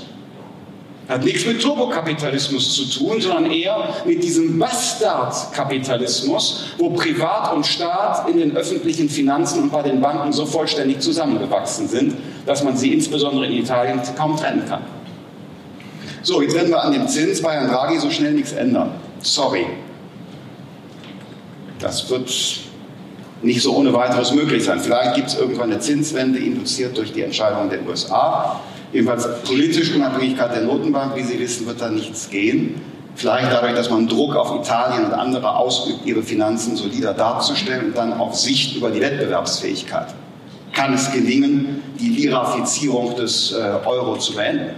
[1.07, 8.27] Hat nichts mit Turbokapitalismus zu tun, sondern eher mit diesem Bastardkapitalismus, wo Privat und Staat
[8.29, 12.15] in den öffentlichen Finanzen und bei den Banken so vollständig zusammengewachsen sind,
[12.45, 14.81] dass man sie insbesondere in Italien kaum trennen kann.
[16.23, 18.91] So, jetzt werden wir an dem Zins bei Herrn Draghi so schnell nichts ändern.
[19.21, 19.65] Sorry.
[21.79, 22.29] Das wird
[23.41, 24.81] nicht so ohne weiteres möglich sein.
[24.81, 28.59] Vielleicht gibt es irgendwann eine Zinswende, induziert durch die Entscheidung der USA.
[28.93, 32.81] Jedenfalls politisch Unabhängigkeit der Notenbank, wie Sie wissen, wird da nichts gehen.
[33.15, 37.97] Vielleicht dadurch, dass man Druck auf Italien und andere ausübt, ihre Finanzen solider darzustellen und
[37.97, 40.13] dann auf Sicht über die Wettbewerbsfähigkeit.
[40.71, 44.75] Kann es gelingen, die Lirafizierung des äh, Euro zu beenden?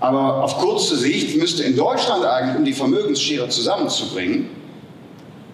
[0.00, 4.50] Aber auf kurze Sicht müsste in Deutschland eigentlich, um die Vermögensschere zusammenzubringen,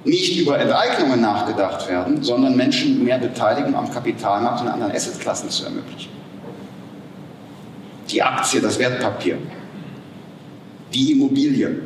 [0.04, 5.64] nicht über Enteignungen nachgedacht werden, sondern Menschen mehr Beteiligung am Kapitalmarkt und anderen Assetklassen zu
[5.64, 6.17] ermöglichen.
[8.10, 9.38] Die Aktie, das Wertpapier,
[10.92, 11.82] die Immobilie,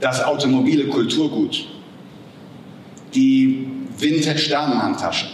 [0.00, 1.66] das automobile Kulturgut,
[3.14, 5.26] die Vintage-Damenhandtasche.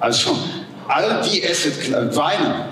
[0.00, 0.36] Also
[0.88, 2.66] all die Assetklassen, Weine,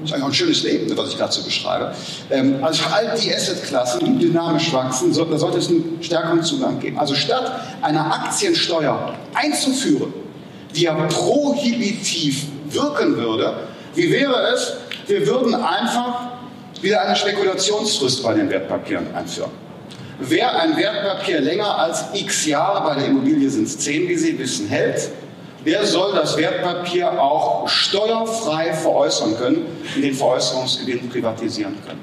[0.00, 1.94] das ist eigentlich auch ein schönes Leben, was ich so beschreibe.
[2.30, 6.98] Ähm, also all die Assetklassen, die dynamisch wachsen, da sollte es einen stärkeren Zugang geben.
[6.98, 10.12] Also statt einer Aktiensteuer einzuführen,
[10.74, 13.54] die ja prohibitiv wirken würde,
[13.94, 14.74] wie wäre es,
[15.10, 16.30] wir würden einfach
[16.80, 19.50] wieder eine Spekulationsfrist bei den Wertpapieren einführen.
[20.20, 24.38] Wer ein Wertpapier länger als x Jahre, bei der Immobilie sind es 10, wie Sie
[24.38, 25.10] wissen, hält,
[25.62, 32.00] Wer soll das Wertpapier auch steuerfrei veräußern können und den Veräußerungsgewinn privatisieren können.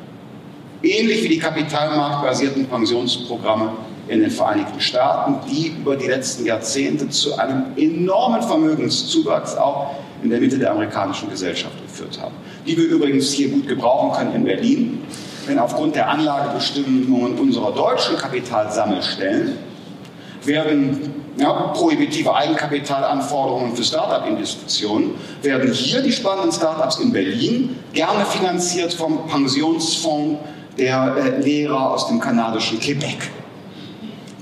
[0.84, 3.72] Ähnlich wie die kapitalmarktbasierten Pensionsprogramme
[4.10, 10.30] in den Vereinigten Staaten, die über die letzten Jahrzehnte zu einem enormen Vermögenszuwachs auch in
[10.30, 12.36] der Mitte der amerikanischen Gesellschaft geführt haben.
[12.68, 15.04] Die wir übrigens hier gut gebrauchen können in Berlin,
[15.48, 19.58] denn aufgrund der Anlagebestimmungen unserer deutschen Kapitalsammelstellen
[20.44, 28.94] werden ja, prohibitive Eigenkapitalanforderungen für Start-up-Investitionen, werden hier die spannenden Start-ups in Berlin gerne finanziert
[28.94, 30.40] vom Pensionsfonds
[30.78, 33.30] der äh, Lehrer aus dem kanadischen Quebec.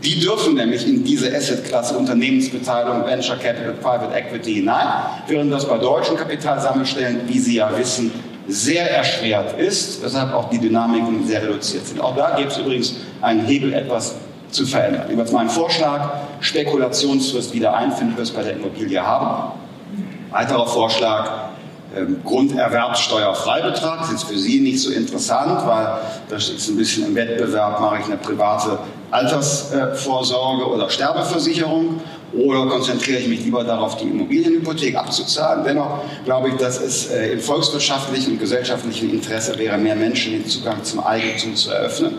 [0.05, 4.87] Die dürfen nämlich in diese Assetklasse Unternehmensbeteiligung, Venture Capital, Private Equity hinein,
[5.27, 8.11] während das bei deutschen Kapitalsammelstellen, wie Sie ja wissen,
[8.47, 11.99] sehr erschwert ist, weshalb auch die Dynamiken sehr reduziert sind.
[11.99, 14.13] Auch da gibt es übrigens einen Hebel etwas
[14.51, 15.09] zu verändern.
[15.09, 19.53] Über meinen Vorschlag, Spekulationsfrist wieder einfinden wir es bei der Immobilie haben.
[20.29, 21.49] Weiterer Vorschlag,
[22.23, 24.01] Grunderwerbsteuerfreibetrag.
[24.01, 27.99] Das ist für Sie nicht so interessant, weil das ist ein bisschen im Wettbewerb, mache
[27.99, 28.79] ich eine private
[29.11, 32.01] Altersvorsorge oder Sterbeversicherung
[32.33, 35.63] Oder konzentriere ich mich lieber darauf, die Immobilienhypothek abzuzahlen?
[35.63, 40.45] Dennoch glaube ich, dass es äh, im volkswirtschaftlichen und gesellschaftlichen Interesse wäre, mehr Menschen den
[40.45, 42.17] Zugang zum Eigentum zu eröffnen.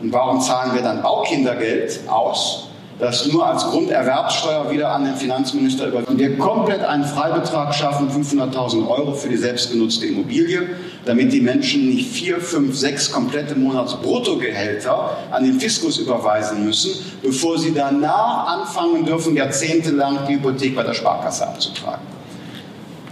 [0.00, 5.86] Und warum zahlen wir dann Baukindergeld aus, das nur als Grunderwerbsteuer wieder an den Finanzminister
[5.86, 10.62] über wir komplett einen Freibetrag schaffen, 500.000 Euro für die selbstgenutzte Immobilie,
[11.04, 17.58] damit die Menschen nicht vier, fünf, sechs komplette Monatsbruttogehälter an den Fiskus überweisen müssen, bevor
[17.58, 22.06] sie danach anfangen dürfen, jahrzehntelang die Hypothek bei der Sparkasse abzutragen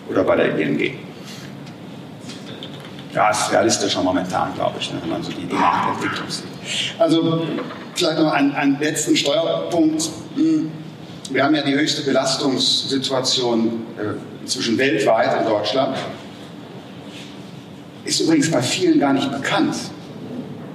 [0.09, 0.99] oder bei der ING.
[3.15, 6.47] Ja, ist realistischer momentan, glaube ich, ne, wenn man so die Marktentwicklung sieht.
[6.99, 7.43] Also
[8.01, 10.11] vielleicht noch einen, einen letzten Steuerpunkt.
[10.35, 10.71] Hm,
[11.31, 15.97] wir haben ja die höchste Belastungssituation äh, inzwischen weltweit in Deutschland.
[18.05, 19.77] Ist übrigens bei vielen gar nicht bekannt.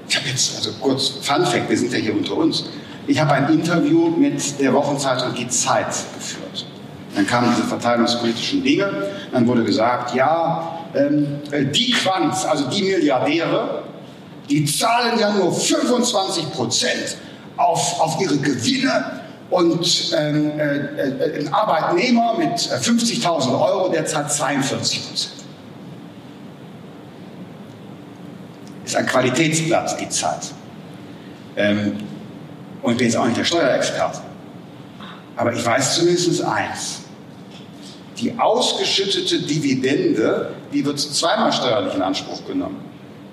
[0.07, 2.65] Ich habe jetzt, also kurz Fun Fact, wir sind ja hier unter uns.
[3.07, 6.65] Ich habe ein Interview mit der Wochenzeitung Die Zeit geführt.
[7.15, 8.91] Dann kamen diese verteilungspolitischen Dinge.
[9.31, 13.83] Dann wurde gesagt, ja, ähm, äh, die Quanz, also die Milliardäre,
[14.49, 17.17] die zahlen ja nur 25 Prozent
[17.57, 24.05] auf, auf ihre Gewinne und ähm, äh, äh ein Arbeitnehmer mit 50.000 äh, Euro, der
[24.05, 25.33] zahlt 42 Prozent.
[28.85, 30.51] Ist ein Qualitätsblatt, die Zeit.
[31.55, 31.97] Ähm,
[32.81, 34.21] und ich bin jetzt auch nicht der Steuerexperte.
[35.37, 37.01] Aber ich weiß zumindest eins.
[38.17, 42.84] Die ausgeschüttete Dividende, die wird zweimal steuerlich in Anspruch genommen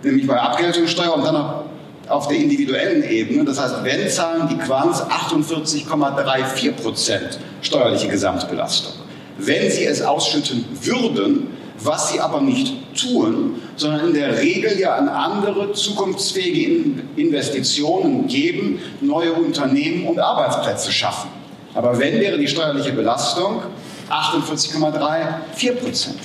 [0.03, 1.62] nämlich bei Abgeltungssteuer und dann
[2.09, 3.45] auf der individuellen Ebene.
[3.45, 8.93] Das heißt, wenn zahlen die Quants 48,34 Prozent steuerliche Gesamtbelastung.
[9.38, 14.95] Wenn sie es ausschütten würden, was sie aber nicht tun, sondern in der Regel ja
[14.95, 21.31] an andere zukunftsfähige Investitionen geben, neue Unternehmen und Arbeitsplätze schaffen.
[21.75, 23.62] Aber wenn wäre die steuerliche Belastung
[24.11, 26.19] 48,34 Prozent.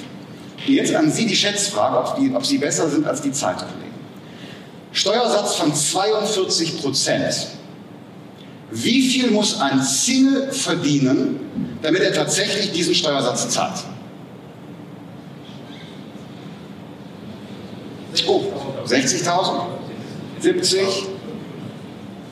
[0.65, 3.87] Jetzt an Sie die Schätzfrage, ob, die, ob Sie besser sind als die Zeitkollegen.
[4.91, 7.47] Steuersatz von 42 Prozent.
[8.71, 13.83] Wie viel muss ein Single verdienen, damit er tatsächlich diesen Steuersatz zahlt?
[18.27, 18.45] Oh,
[18.85, 19.61] 60.000?
[20.39, 21.05] 70?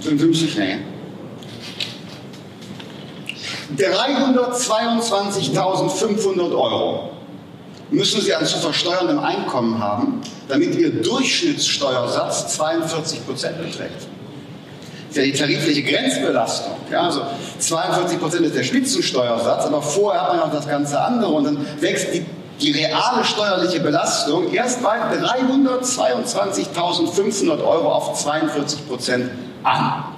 [0.02, 0.58] 55?
[0.58, 0.78] Nee.
[3.78, 7.15] 322.500 Euro
[7.92, 14.08] müssen Sie ein zu versteuerndes Einkommen haben, damit Ihr Durchschnittssteuersatz 42 Prozent beträgt.
[15.10, 16.78] Das ist ja die tarifliche Grenzbelastung.
[16.92, 17.22] Ja, also
[17.60, 21.66] 42 Prozent ist der Spitzensteuersatz, aber vorher hat man noch das ganze andere und dann
[21.80, 22.26] wächst die,
[22.60, 29.32] die reale steuerliche Belastung erst bei 322.500 Euro auf 42 Prozent
[29.64, 30.15] an.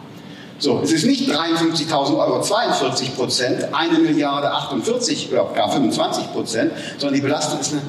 [0.59, 6.71] So, es ist nicht 53.000 Euro 42 Prozent, eine Milliarde 48 oder gar 25 Prozent,
[6.97, 7.81] sondern die Belastung ist eine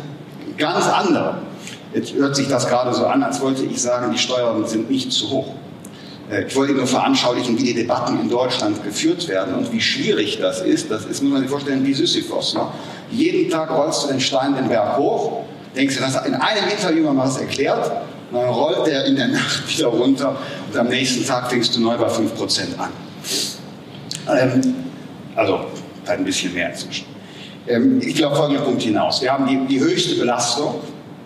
[0.59, 1.39] ganz andere.
[1.95, 5.11] Jetzt hört sich das gerade so an, als wollte ich sagen, die Steuern sind nicht
[5.11, 5.47] zu hoch.
[6.31, 10.39] Äh, ich wollte nur veranschaulichen, wie die Debatten in Deutschland geführt werden und wie schwierig
[10.39, 10.91] das ist.
[10.91, 12.55] Das ist, muss man sich vorstellen, wie Sisyphos.
[12.55, 12.67] Ne?
[13.11, 17.11] Jeden Tag rollst du den Stein den Berg hoch, denkst du, das in einem Interview
[17.11, 17.91] mal was erklärt,
[18.33, 20.37] dann rollt der in der Nacht wieder runter
[20.71, 22.91] und am nächsten Tag fängst du neu bei 5% an.
[24.39, 24.75] Ähm,
[25.35, 25.61] also
[26.07, 27.07] ein bisschen mehr inzwischen.
[27.67, 29.23] Ähm, ich glaube folgenden Punkt hinaus.
[29.23, 30.77] Wir haben die, die höchste Belastung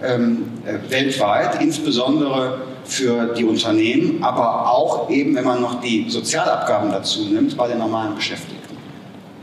[0.02, 6.90] ähm, äh, weltweit, insbesondere für die Unternehmen, aber auch eben, wenn man noch die Sozialabgaben
[6.90, 8.76] dazu nimmt, bei den normalen Beschäftigten.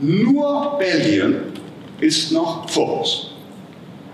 [0.00, 1.36] Nur Belgien
[2.00, 3.26] ist noch vor uns.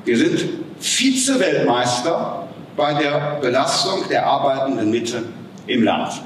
[0.04, 0.44] Wir sind
[0.78, 2.45] Vize-Weltmeister
[2.76, 5.22] bei der Belastung der arbeitenden Mitte
[5.66, 6.22] im Land.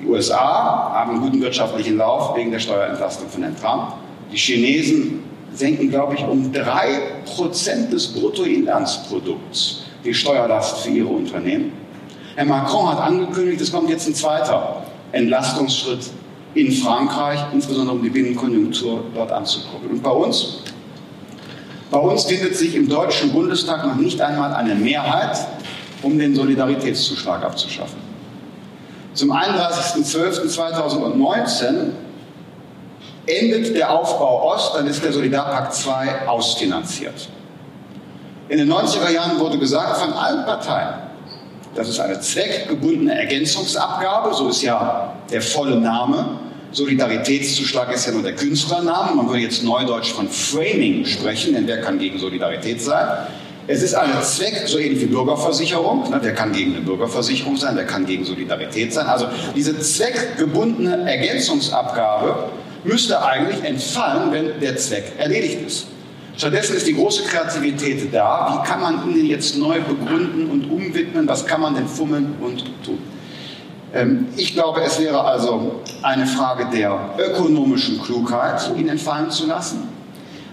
[0.00, 3.92] Die USA haben einen guten wirtschaftlichen Lauf wegen der Steuerentlastung von Herrn Trump.
[4.32, 11.72] Die Chinesen senken, glaube ich, um drei Prozent des Bruttoinlandsprodukts die Steuerlast für ihre Unternehmen.
[12.34, 16.10] Herr Macron hat angekündigt, es kommt jetzt ein zweiter Entlastungsschritt
[16.54, 19.92] in Frankreich, insbesondere um die Binnenkonjunktur dort anzukurbeln.
[19.92, 20.62] Und bei uns?
[21.90, 25.36] Bei uns findet sich im Deutschen Bundestag noch nicht einmal eine Mehrheit,
[26.02, 27.98] um den Solidaritätszuschlag abzuschaffen.
[29.12, 31.90] Zum 31.12.2019
[33.26, 37.28] endet der Aufbau Ost, dann ist der Solidarpakt 2 ausfinanziert.
[38.48, 40.94] In den 90er Jahren wurde gesagt von allen Parteien,
[41.74, 46.38] das ist eine zweckgebundene Ergänzungsabgabe, so ist ja der volle Name.
[46.72, 49.16] Solidaritätszuschlag ist ja nur der Künstlername.
[49.16, 53.26] Man würde jetzt neudeutsch von Framing sprechen, denn wer kann gegen Solidarität sein?
[53.66, 56.10] Es ist eine Zweck, so ähnlich wie Bürgerversicherung.
[56.10, 56.18] Ne?
[56.22, 57.76] Wer kann gegen eine Bürgerversicherung sein?
[57.76, 59.06] Wer kann gegen Solidarität sein?
[59.06, 62.50] Also diese zweckgebundene Ergänzungsabgabe
[62.84, 65.86] müsste eigentlich entfallen, wenn der Zweck erledigt ist.
[66.36, 68.54] Stattdessen ist die große Kreativität da.
[68.62, 71.28] Wie kann man ihn jetzt neu begründen und umwidmen?
[71.28, 72.98] Was kann man denn fummeln und tun?
[73.92, 79.88] Ähm, ich glaube, es wäre also eine Frage der ökonomischen Klugheit, ihn entfallen zu lassen,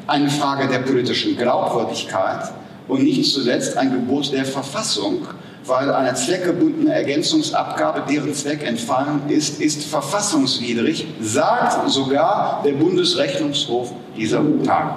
[0.07, 2.51] eine Frage der politischen Glaubwürdigkeit
[2.87, 5.27] und nicht zuletzt ein Gebot der Verfassung,
[5.65, 14.41] weil eine zweckgebundene Ergänzungsabgabe, deren Zweck entfallen ist, ist verfassungswidrig, sagt sogar der Bundesrechnungshof dieser
[14.63, 14.95] Tage.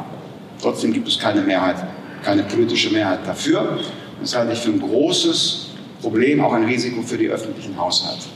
[0.62, 1.76] Trotzdem gibt es keine Mehrheit,
[2.22, 3.80] keine politische Mehrheit dafür.
[4.20, 5.69] Das halte ich für ein großes
[6.00, 8.26] Problem, auch ein Risiko für die öffentlichen Haushalte.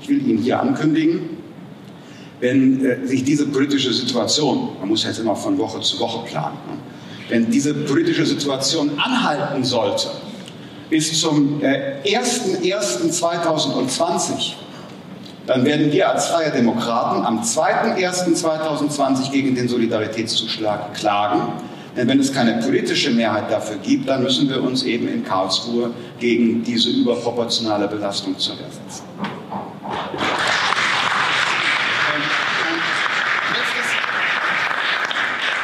[0.00, 1.34] Ich will Ihnen hier ankündigen,
[2.40, 6.56] wenn äh, sich diese politische Situation, man muss jetzt immer von Woche zu Woche planen,
[6.68, 6.76] ne,
[7.28, 10.08] wenn diese politische Situation anhalten sollte,
[10.90, 14.52] bis zum äh, 01.01.2020,
[15.46, 21.52] dann werden wir als Freie Demokraten am 2.01.2020 gegen den Solidaritätszuschlag klagen.
[21.96, 25.90] Denn wenn es keine politische Mehrheit dafür gibt, dann müssen wir uns eben in Karlsruhe
[26.18, 29.04] gegen diese überproportionale Belastung zur Wehr setzen.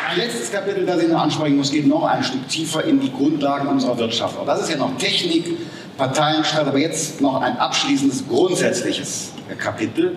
[0.09, 3.13] Ein letztes Kapitel, das ich noch ansprechen muss, geht noch ein Stück tiefer in die
[3.13, 4.39] Grundlagen unserer Wirtschaft.
[4.39, 5.57] Auch das ist ja noch Technik,
[5.97, 10.17] Parteienstreit, aber jetzt noch ein abschließendes, grundsätzliches Kapitel.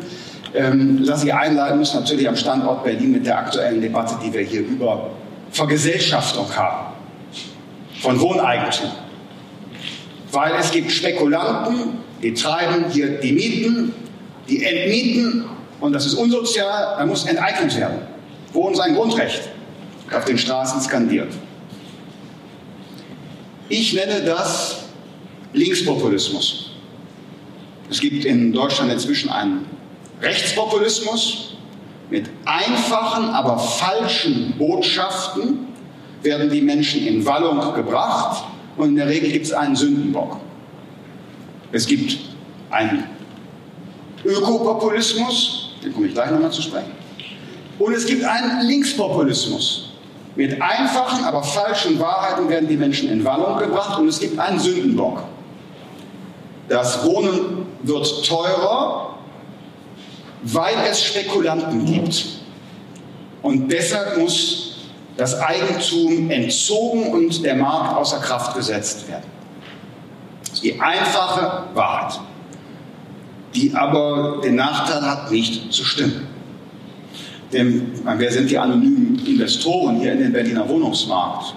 [0.55, 4.41] Ähm, das ich einleiten muss, natürlich am Standort Berlin mit der aktuellen Debatte, die wir
[4.41, 5.11] hier über
[5.53, 6.93] Vergesellschaftung haben
[8.01, 8.91] von Wohneigentum.
[10.31, 13.93] Weil es gibt Spekulanten, die treiben hier die Mieten,
[14.49, 15.45] die entmieten
[15.79, 17.99] und das ist unsozial, da muss enteignet werden.
[18.51, 19.49] Wohnen ist ein Grundrecht,
[20.11, 21.31] auf den Straßen skandiert.
[23.69, 24.83] Ich nenne das
[25.53, 26.71] Linkspopulismus.
[27.89, 29.65] Es gibt in Deutschland inzwischen einen
[30.21, 31.55] Rechtspopulismus.
[32.09, 35.67] Mit einfachen, aber falschen Botschaften
[36.21, 38.43] werden die Menschen in Wallung gebracht
[38.77, 40.37] und in der Regel gibt es einen Sündenbock.
[41.71, 42.17] Es gibt
[42.69, 43.05] einen
[44.23, 46.91] Ökopopulismus, den komme ich gleich nochmal zu sprechen.
[47.79, 49.89] Und es gibt einen Linkspopulismus.
[50.35, 54.59] Mit einfachen, aber falschen Wahrheiten werden die Menschen in Wallung gebracht und es gibt einen
[54.59, 55.23] Sündenbock.
[56.69, 59.12] Das Wohnen wird teurer,
[60.43, 62.25] weil es Spekulanten gibt.
[63.41, 64.75] Und deshalb muss
[65.17, 69.25] das Eigentum entzogen und der Markt außer Kraft gesetzt werden.
[70.41, 72.19] Das ist die einfache Wahrheit,
[73.53, 76.27] die aber den Nachteil hat, nicht zu stimmen.
[77.51, 81.53] Denn wer sind die anonymen Investoren hier in den Berliner Wohnungsmarkt?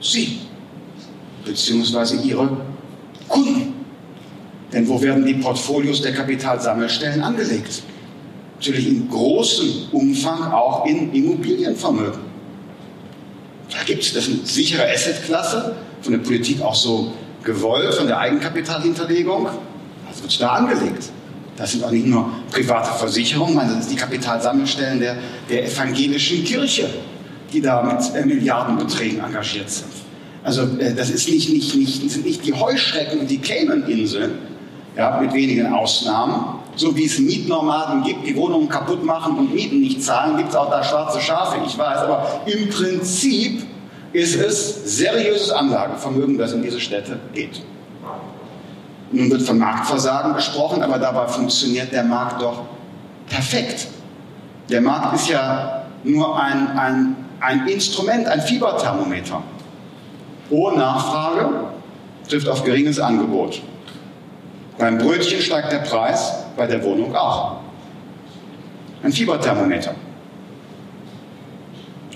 [0.00, 0.40] Sie,
[1.44, 2.56] beziehungsweise ihre
[3.28, 3.75] Kunden.
[4.72, 7.82] Denn wo werden die Portfolios der Kapitalsammelstellen angelegt?
[8.56, 12.20] Natürlich in großem Umfang auch in Immobilienvermögen.
[13.70, 17.12] Da gibt es, eine sichere Assetklasse, von der Politik auch so
[17.42, 19.48] gewollt, von der Eigenkapitalhinterlegung.
[20.08, 21.10] Das wird da angelegt.
[21.56, 25.16] Das sind auch nicht nur private Versicherungen, das sind die Kapitalsammelstellen der,
[25.48, 26.88] der evangelischen Kirche,
[27.52, 29.88] die da mit äh, Milliardenbeträgen engagiert sind.
[30.44, 34.32] Also äh, das ist nicht, nicht, nicht, sind nicht die Heuschrecken und die Cayman-Inseln,
[34.96, 36.60] ja, mit wenigen Ausnahmen.
[36.74, 40.56] So wie es Mietnomaden gibt, die Wohnungen kaputt machen und Mieten nicht zahlen, gibt es
[40.56, 41.98] auch da schwarze Schafe, ich weiß.
[41.98, 43.64] Aber im Prinzip
[44.12, 47.62] ist es seriöses Anlagevermögen, das in diese Städte geht.
[49.12, 52.62] Nun wird von Marktversagen gesprochen, aber dabei funktioniert der Markt doch
[53.28, 53.88] perfekt.
[54.68, 59.42] Der Markt ist ja nur ein, ein, ein Instrument, ein Fieberthermometer.
[60.50, 61.48] Hohe Nachfrage
[62.28, 63.62] trifft auf geringes Angebot.
[64.78, 67.56] Beim Brötchen steigt der Preis, bei der Wohnung auch.
[69.02, 69.94] Ein Fieberthermometer.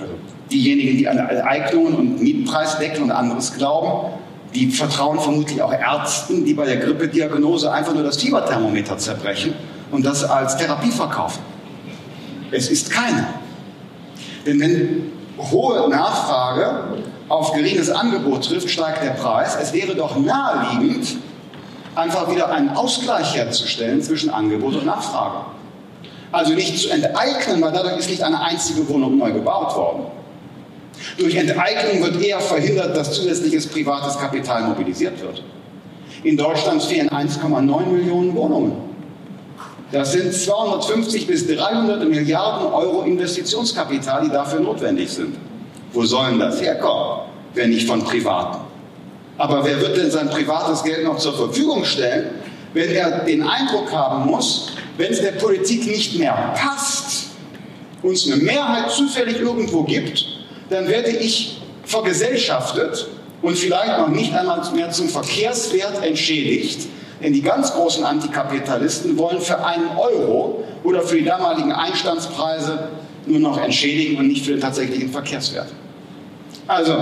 [0.00, 0.14] Also
[0.50, 4.14] diejenigen, die an Eignungen und Mietpreisdeckel und anderes glauben,
[4.54, 9.54] die vertrauen vermutlich auch Ärzten, die bei der Grippediagnose einfach nur das Fieberthermometer zerbrechen
[9.90, 11.40] und das als Therapie verkaufen.
[12.50, 13.28] Es ist keine.
[14.44, 16.84] Denn wenn hohe Nachfrage
[17.28, 19.56] auf geringes Angebot trifft, steigt der Preis.
[19.60, 21.16] Es wäre doch naheliegend,
[21.94, 25.44] einfach wieder einen Ausgleich herzustellen zwischen Angebot und Nachfrage.
[26.32, 30.04] Also nicht zu enteignen, weil dadurch ist nicht eine einzige Wohnung neu gebaut worden.
[31.18, 35.42] Durch Enteignung wird eher verhindert, dass zusätzliches privates Kapital mobilisiert wird.
[36.22, 38.72] In Deutschland fehlen 1,9 Millionen Wohnungen.
[39.90, 45.36] Das sind 250 bis 300 Milliarden Euro Investitionskapital, die dafür notwendig sind.
[45.92, 47.22] Wo sollen das herkommen,
[47.54, 48.69] wenn nicht von Privaten?
[49.40, 52.26] Aber wer wird denn sein privates Geld noch zur Verfügung stellen,
[52.74, 57.28] wenn er den Eindruck haben muss, wenn es der Politik nicht mehr passt,
[58.02, 60.26] uns eine Mehrheit zufällig irgendwo gibt,
[60.68, 63.08] dann werde ich vergesellschaftet
[63.40, 66.88] und vielleicht noch nicht einmal mehr zum Verkehrswert entschädigt.
[67.22, 72.90] Denn die ganz großen Antikapitalisten wollen für einen Euro oder für die damaligen Einstandspreise
[73.24, 75.68] nur noch entschädigen und nicht für den tatsächlichen Verkehrswert.
[76.66, 76.92] Also,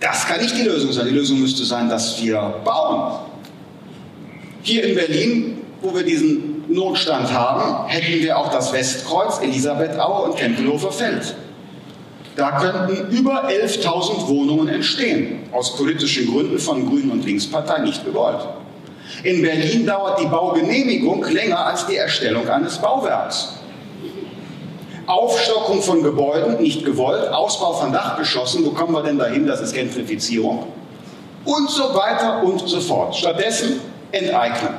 [0.00, 1.06] das kann nicht die Lösung sein.
[1.06, 3.20] Die Lösung müsste sein, dass wir bauen.
[4.62, 10.36] Hier in Berlin, wo wir diesen Notstand haben, hätten wir auch das Westkreuz, Elisabethaue und
[10.36, 11.34] Tempelhofer Feld.
[12.34, 18.46] Da könnten über 11.000 Wohnungen entstehen, aus politischen Gründen von Grünen und Linkspartei nicht gewollt.
[19.22, 23.55] In Berlin dauert die Baugenehmigung länger als die Erstellung eines Bauwerks.
[25.06, 29.72] Aufstockung von Gebäuden, nicht gewollt, Ausbau von Dachgeschossen, wo kommen wir denn dahin, das ist
[29.72, 30.66] Gentrifizierung
[31.44, 33.14] und so weiter und so fort.
[33.14, 33.80] Stattdessen
[34.12, 34.74] enteignen.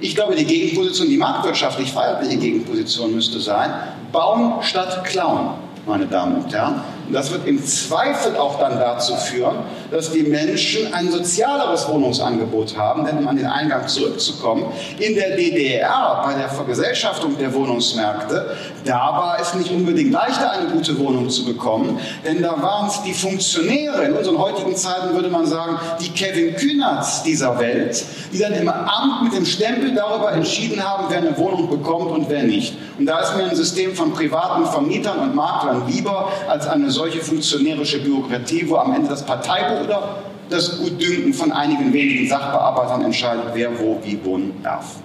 [0.00, 3.72] Ich glaube, die Gegenposition, die marktwirtschaftlich-freiheitliche Gegenposition müsste sein,
[4.10, 5.50] bauen statt klauen
[5.86, 6.82] meine Damen und Herren.
[7.06, 9.56] Und das wird im Zweifel auch dann dazu führen,
[9.90, 13.04] dass die Menschen ein sozialeres Wohnungsangebot haben.
[13.04, 14.66] Denn um an den Eingang zurückzukommen,
[14.98, 20.70] in der DDR, bei der Vergesellschaftung der Wohnungsmärkte, da war es nicht unbedingt leichter, eine
[20.70, 21.98] gute Wohnung zu bekommen.
[22.24, 26.54] Denn da waren es die Funktionäre, in unseren heutigen Zeiten würde man sagen, die Kevin
[26.56, 31.36] Kühnerts dieser Welt, die dann im Amt mit dem Stempel darüber entschieden haben, wer eine
[31.36, 32.74] Wohnung bekommt und wer nicht.
[32.98, 37.20] Und da ist mir ein System von privaten Vermietern und Maklern lieber als eine solche
[37.20, 43.46] funktionärische Bürokratie, wo am Ende das Parteibuch oder das Gutdünken von einigen wenigen Sachbearbeitern entscheidet,
[43.54, 44.96] wer wo wie wohnen darf.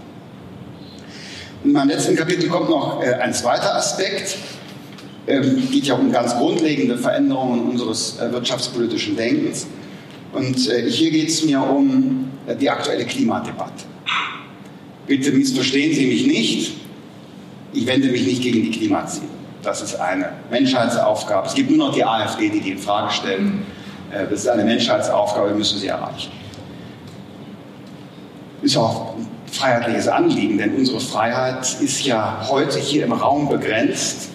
[1.63, 4.37] In meinem letzten Kapitel kommt noch äh, ein zweiter Aspekt.
[5.25, 9.67] Ähm, geht ja um ganz grundlegende Veränderungen unseres äh, wirtschaftspolitischen Denkens.
[10.33, 13.83] Und äh, hier geht es mir um äh, die aktuelle Klimadebatte.
[15.07, 16.73] Bitte missverstehen Sie mich nicht.
[17.73, 19.36] Ich wende mich nicht gegen die Klimaziele.
[19.63, 21.47] Das ist eine Menschheitsaufgabe.
[21.47, 23.65] Es gibt nur noch die AfD, die die in Frage stellen.
[24.11, 26.31] Äh, das ist eine Menschheitsaufgabe, wir müssen sie erreichen.
[28.61, 34.29] Ist auch ein freiheitliches Anliegen, denn unsere Freiheit ist ja heute hier im Raum begrenzt,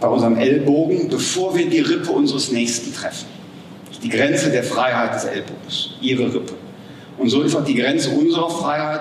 [0.00, 3.26] bei unserem Ellbogen, bevor wir die Rippe unseres Nächsten treffen.
[4.02, 6.54] Die Grenze der Freiheit des Ellbogens, ihre Rippe.
[7.18, 9.00] Und so ist auch die Grenze unserer Freiheit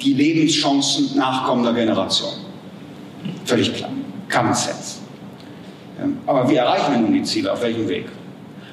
[0.00, 2.47] die Lebenschancen nachkommender Generationen.
[3.44, 3.90] Völlig klar.
[4.30, 4.98] Common Sense.
[6.26, 7.52] Aber wie erreichen wir nun die Ziele?
[7.52, 8.06] Auf welchem Weg?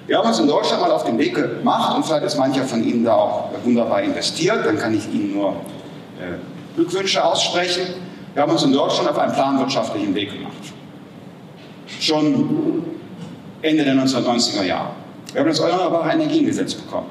[0.08, 2.84] Wir haben uns in Deutschland mal auf den Weg gemacht und vielleicht ist mancher von
[2.84, 4.66] Ihnen da auch wunderbar investiert.
[4.66, 5.50] Dann kann ich Ihnen nur
[6.20, 6.36] äh,
[6.76, 7.88] Glückwünsche aussprechen.
[8.34, 10.54] Wir haben uns in Deutschland auf einen planwirtschaftlichen Weg gemacht.
[12.00, 12.84] Schon
[13.62, 14.90] Ende der 1990er Jahre.
[15.32, 17.08] Wir haben das Erneuerbare Energiengesetz bekommen,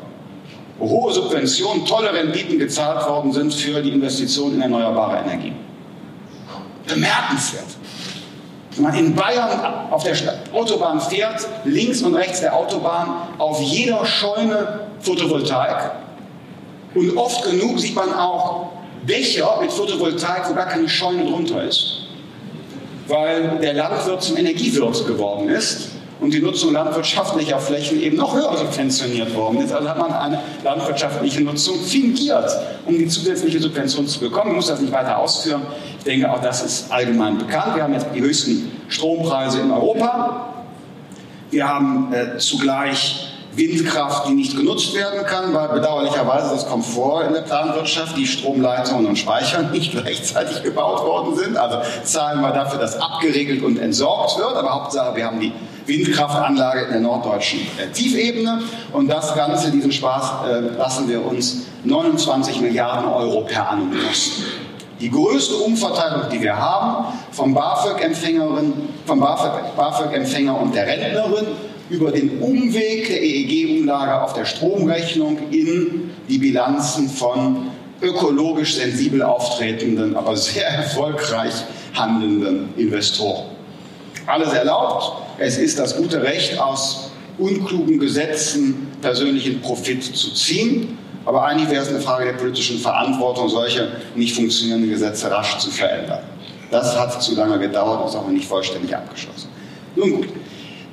[0.79, 5.57] wo hohe Subventionen, tolle Renditen gezahlt worden sind für die Investition in erneuerbare Energien.
[6.87, 7.67] Bemerkenswert.
[8.73, 10.17] Wenn man in Bayern auf der
[10.53, 15.93] Autobahn fährt, links und rechts der Autobahn, auf jeder Scheune Photovoltaik.
[16.95, 18.71] Und oft genug sieht man auch
[19.07, 22.07] Dächer mit Photovoltaik, wo gar keine Scheune drunter ist.
[23.07, 28.57] Weil der Landwirt zum Energiewirt geworden ist und die Nutzung landwirtschaftlicher Flächen eben noch höher
[28.57, 29.73] subventioniert worden ist.
[29.73, 32.51] Also hat man eine landwirtschaftliche Nutzung fingiert,
[32.87, 34.53] um die zusätzliche Subvention zu bekommen.
[34.53, 35.63] Ich muss das nicht weiter ausführen.
[36.05, 37.77] Ich denke, auch das ist allgemein bekannt.
[37.77, 40.53] Wir haben jetzt die höchsten Strompreise in Europa.
[41.51, 47.25] Wir haben äh, zugleich Windkraft, die nicht genutzt werden kann, weil bedauerlicherweise das kommt vor
[47.25, 51.57] in der Planwirtschaft, die Stromleitungen und Speicher nicht gleichzeitig gebaut worden sind.
[51.57, 54.57] Also zahlen wir dafür, dass abgeregelt und entsorgt wird.
[54.57, 55.53] Aber Hauptsache, wir haben die
[55.87, 58.61] Windkraftanlage in der norddeutschen äh, Tiefebene.
[58.93, 64.64] Und das Ganze, diesen Spaß, äh, lassen wir uns 29 Milliarden Euro per annum kosten.
[65.05, 68.73] Die größte Umverteilung, die wir haben, vom BAföG-Empfängerin,
[69.05, 71.45] vom BAföG-Empfänger und der Rentnerin
[71.91, 77.67] über den Umweg der EEG-Umlage auf der Stromrechnung in die Bilanzen von
[78.01, 81.53] ökologisch sensibel auftretenden, aber sehr erfolgreich
[81.93, 83.45] handelnden Investoren.
[84.25, 85.19] Alles erlaubt.
[85.37, 90.97] Es ist das gute Recht, aus unklugen Gesetzen persönlichen Profit zu ziehen.
[91.27, 95.71] Aber eigentlich wäre es eine Frage der politischen Verantwortung, solche nicht funktionierenden Gesetze rasch zu
[95.71, 96.21] verändern.
[96.71, 99.49] Das hat zu lange gedauert und ist auch noch nicht vollständig abgeschlossen.
[99.97, 100.29] Nun gut,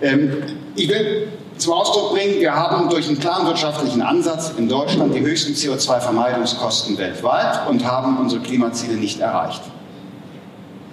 [0.02, 0.44] ähm,
[0.76, 1.28] ich will
[1.58, 7.68] zum Ausdruck bringen, wir haben durch einen planwirtschaftlichen Ansatz in Deutschland die höchsten CO2-Vermeidungskosten weltweit
[7.70, 9.62] und haben unsere Klimaziele nicht erreicht.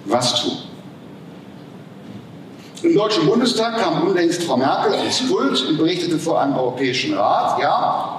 [0.05, 0.57] Was tun?
[2.81, 7.59] Im Deutschen Bundestag kam unlängst Frau Merkel ans Pult und berichtete vor einem Europäischen Rat,
[7.61, 8.18] ja,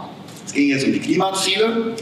[0.50, 1.94] es ging jetzt um die Klimaziele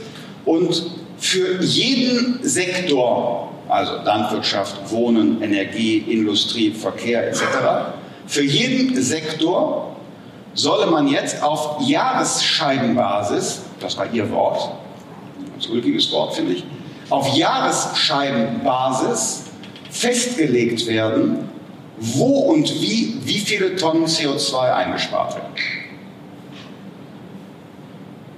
[0.46, 7.42] und für jeden Sektor also Landwirtschaft, Wohnen, Energie, Industrie, Verkehr etc.,
[8.26, 9.94] für jeden Sektor
[10.55, 14.70] solle man jetzt auf Jahresscheibenbasis, das war Ihr Wort,
[15.38, 16.64] ein ulkiges Wort finde ich,
[17.11, 19.42] auf Jahresscheibenbasis
[19.90, 21.51] festgelegt werden,
[21.99, 25.53] wo und wie wie viele Tonnen CO2 eingespart werden.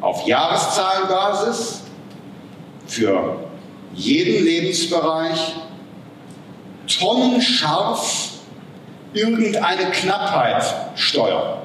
[0.00, 1.82] Auf Jahreszahlenbasis
[2.86, 3.36] für
[3.94, 5.56] jeden Lebensbereich
[6.98, 8.30] tonnenscharf
[9.12, 11.58] irgendeine Knappheit steuern.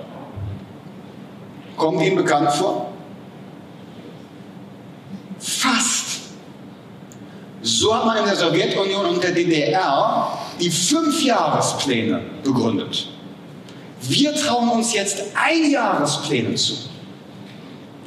[1.78, 2.92] Kommt Ihnen bekannt vor?
[5.40, 6.06] Fast.
[7.62, 13.08] So hat man in der Sowjetunion und der DDR die Fünfjahrespläne begründet.
[14.02, 16.74] Wir trauen uns jetzt Einjahrespläne zu.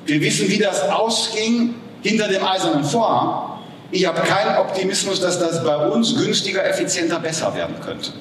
[0.08, 3.58] Wir wissen, wie das ausging hinter dem eisernen Vorhang.
[3.90, 8.12] Ich habe keinen Optimismus, dass das bei uns günstiger, effizienter, besser werden könnte.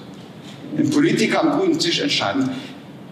[0.75, 2.49] Wenn Politiker am grünen Tisch entscheiden,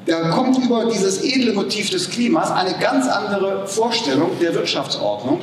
[0.05, 5.39] da kommt über dieses edle Motiv des Klimas eine ganz andere Vorstellung der Wirtschaftsordnung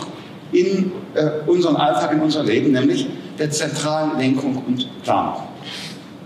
[0.53, 3.07] in äh, unseren Alltag, in unser Leben, nämlich
[3.39, 5.37] der zentralen Lenkung und Planung.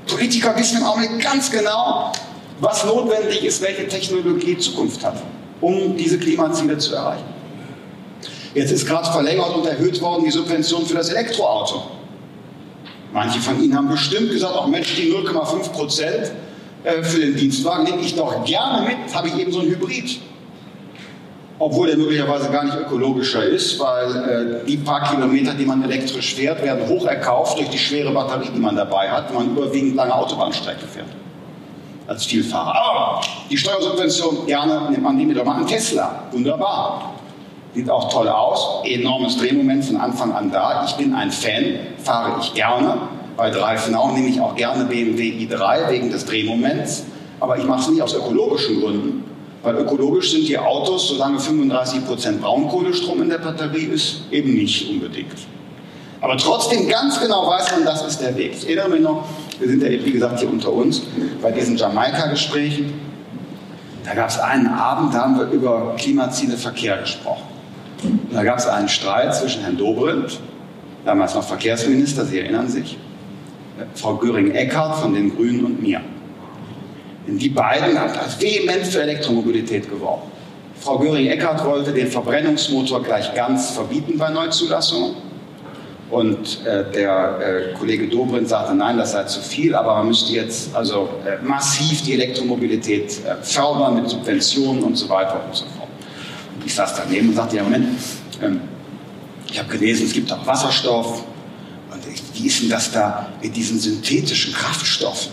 [0.09, 2.11] Politiker wissen im Augenblick ganz genau,
[2.59, 5.23] was notwendig ist, welche Technologie Zukunft hat,
[5.61, 7.25] um diese Klimaziele zu erreichen.
[8.55, 11.83] Jetzt ist gerade verlängert und erhöht worden die Subvention für das Elektroauto.
[13.13, 16.33] Manche von Ihnen haben bestimmt gesagt, auch Mensch, die 0,5 Prozent
[16.85, 20.21] äh, für den Dienstwagen nehme ich doch gerne mit, habe ich eben so ein Hybrid.
[21.59, 26.35] Obwohl der möglicherweise gar nicht ökologischer ist, weil äh, die paar Kilometer, die man elektrisch
[26.35, 29.97] fährt, werden hoch erkauft durch die schwere Batterie, die man dabei hat, wenn man überwiegend
[29.97, 31.09] lange Autobahnstrecke fährt.
[32.07, 32.75] Als Vielfahrer.
[32.75, 36.25] Aber die Steuersubvention, gerne nimmt man die wieder mal an Tesla.
[36.31, 37.15] Wunderbar.
[37.75, 40.85] Sieht auch toll aus, enormes Drehmoment von Anfang an da.
[40.87, 42.97] Ich bin ein Fan, fahre ich gerne.
[43.37, 47.05] Bei Dreifenau nehme ich auch gerne BMW i3 wegen des Drehmoments.
[47.39, 49.25] Aber ich mache es nicht aus ökologischen Gründen,
[49.63, 55.37] weil ökologisch sind die Autos, solange 35% Braunkohlestrom in der Batterie ist, eben nicht unbedingt.
[56.23, 58.55] Aber trotzdem ganz genau weiß man, das ist der Weg.
[58.55, 59.25] Ich erinnere mich noch,
[59.59, 61.03] wir sind ja, wie gesagt, hier unter uns,
[61.43, 62.93] bei diesen Jamaika-Gesprächen.
[64.05, 67.45] Da gab es einen Abend, da haben wir über Klimaziele Verkehr gesprochen.
[68.33, 70.41] Da gab es einen Streit zwischen Herrn Dobrindt,
[71.05, 72.99] damals noch Verkehrsminister, Sie erinnern sich,
[73.95, 76.01] Frau Göring-Eckardt von den Grünen und mir.
[77.27, 80.31] Denn die beiden haben vehement für Elektromobilität geworben.
[80.81, 85.17] Frau Göring-Eckardt wollte den Verbrennungsmotor gleich ganz verbieten bei Neuzulassungen.
[86.11, 90.33] Und äh, der äh, Kollege Dobrindt sagte, nein, das sei zu viel, aber man müsste
[90.33, 95.65] jetzt also äh, massiv die Elektromobilität äh, fördern mit Subventionen und so weiter und so
[95.77, 95.89] fort.
[96.65, 97.89] Ich saß daneben und sagte, ja Moment,
[98.41, 98.61] ähm,
[99.51, 101.25] ich habe gelesen, es gibt auch Wasserstoff.
[101.91, 102.03] Und
[102.35, 105.33] wie ist denn das da mit diesen synthetischen Kraftstoffen,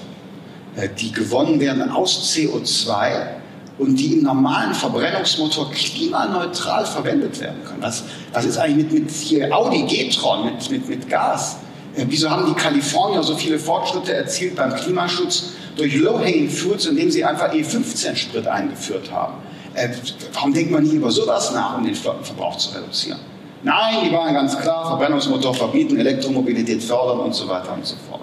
[0.75, 3.42] äh, die gewonnen werden aus CO2
[3.77, 7.81] und die im normalen Verbrennungsmotor klimaneutral verwendet werden können?
[7.81, 11.57] Was, was ist eigentlich mit, mit hier Audi G-Tron, mit, mit, mit Gas?
[11.95, 17.09] Äh, wieso haben die Kalifornier so viele Fortschritte erzielt beim Klimaschutz durch Low-Hanging Fruits, indem
[17.09, 19.35] sie einfach E15-Sprit eingeführt haben?
[19.73, 19.89] Äh,
[20.33, 23.19] warum denkt man nicht über sowas nach, um den Flottenverbrauch zu reduzieren?
[23.63, 28.21] Nein, die waren ganz klar, Verbrennungsmotor verbieten, Elektromobilität fördern und so weiter und so fort.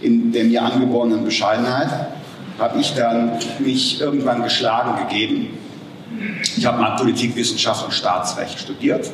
[0.00, 1.90] In der mir angeborenen Bescheidenheit
[2.62, 5.48] habe ich dann mich irgendwann geschlagen gegeben.
[6.56, 9.10] Ich habe mal Politikwissenschaft und Staatsrecht studiert.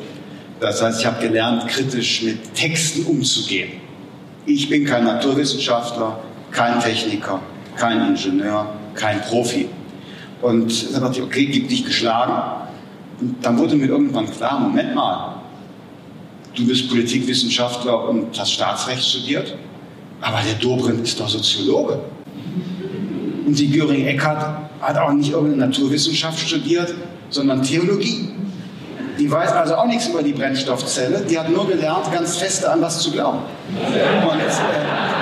[0.59, 3.71] Das heißt, ich habe gelernt, kritisch mit Texten umzugehen.
[4.45, 6.19] Ich bin kein Naturwissenschaftler,
[6.51, 7.39] kein Techniker,
[7.75, 9.67] kein Ingenieur, kein Profi.
[10.41, 12.69] Und dann dachte ich, okay, gib dich geschlagen.
[13.19, 15.41] Und dann wurde mir irgendwann klar, Moment mal,
[16.55, 19.55] du bist Politikwissenschaftler und hast Staatsrecht studiert,
[20.21, 21.99] aber der Dobrindt ist doch Soziologe.
[23.45, 24.45] Und die Göring Eckert
[24.81, 26.93] hat auch nicht irgendeine Naturwissenschaft studiert,
[27.29, 28.29] sondern Theologie.
[29.19, 32.81] Die weiß also auch nichts über die Brennstoffzelle, die hat nur gelernt, ganz feste an
[32.81, 33.39] was zu glauben.
[33.69, 35.18] Und, äh,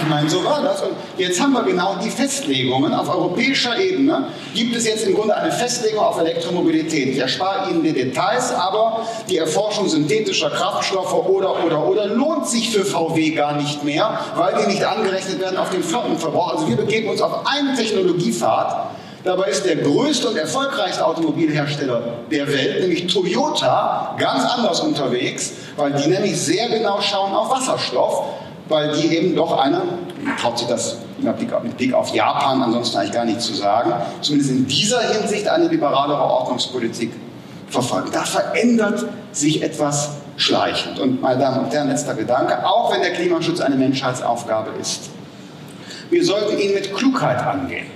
[0.00, 0.82] Ich meine, so war das.
[0.82, 2.92] Und jetzt haben wir genau die Festlegungen.
[2.92, 7.08] Auf europäischer Ebene gibt es jetzt im Grunde eine Festlegung auf Elektromobilität.
[7.08, 12.70] Ich erspare Ihnen die Details, aber die Erforschung synthetischer Kraftstoffe oder, oder, oder lohnt sich
[12.70, 16.54] für VW gar nicht mehr, weil die nicht angerechnet werden auf den Flottenverbrauch.
[16.54, 18.90] Also wir begeben uns auf einen Technologiefahrt,
[19.24, 25.94] Dabei ist der größte und erfolgreichste Automobilhersteller der Welt, nämlich Toyota, ganz anders unterwegs, weil
[25.94, 28.24] die nämlich sehr genau schauen auf Wasserstoff
[28.68, 29.82] weil die eben doch eine,
[30.40, 34.66] traut sich das mit Blick auf Japan ansonsten eigentlich gar nichts zu sagen, zumindest in
[34.66, 37.12] dieser Hinsicht eine liberalere Ordnungspolitik
[37.68, 38.10] verfolgen.
[38.12, 40.98] Da verändert sich etwas schleichend.
[40.98, 45.10] Und meine Damen und Herren, letzter Gedanke, auch wenn der Klimaschutz eine Menschheitsaufgabe ist,
[46.10, 47.86] wir sollten ihn mit Klugheit angehen.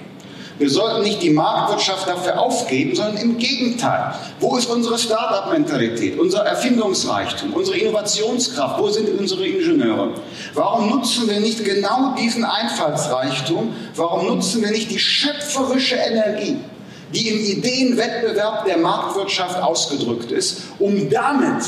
[0.59, 4.13] Wir sollten nicht die Marktwirtschaft dafür aufgeben, sondern im Gegenteil.
[4.41, 8.81] Wo ist unsere Start-up-Mentalität, unser Erfindungsreichtum, unsere Innovationskraft?
[8.81, 10.15] Wo sind unsere Ingenieure?
[10.55, 13.73] Warum nutzen wir nicht genau diesen Einfallsreichtum?
[13.95, 16.57] Warum nutzen wir nicht die schöpferische Energie,
[17.15, 21.63] die im Ideenwettbewerb der Marktwirtschaft ausgedrückt ist, um damit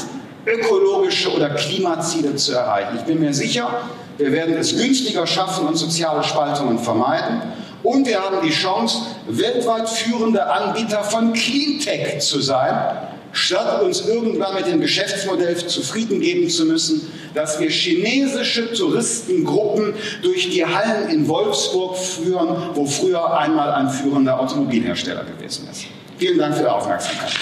[0.47, 2.97] ökologische oder Klimaziele zu erreichen?
[2.99, 3.83] Ich bin mir sicher,
[4.19, 7.41] wir werden es günstiger schaffen und soziale Spaltungen vermeiden.
[7.83, 12.99] Und wir haben die Chance, weltweit führende Anbieter von Cleantech zu sein,
[13.33, 20.51] statt uns irgendwann mit dem Geschäftsmodell zufrieden geben zu müssen, dass wir chinesische Touristengruppen durch
[20.51, 25.85] die Hallen in Wolfsburg führen, wo früher einmal ein führender Automobilhersteller gewesen ist.
[26.19, 27.33] Vielen Dank für Ihre Aufmerksamkeit.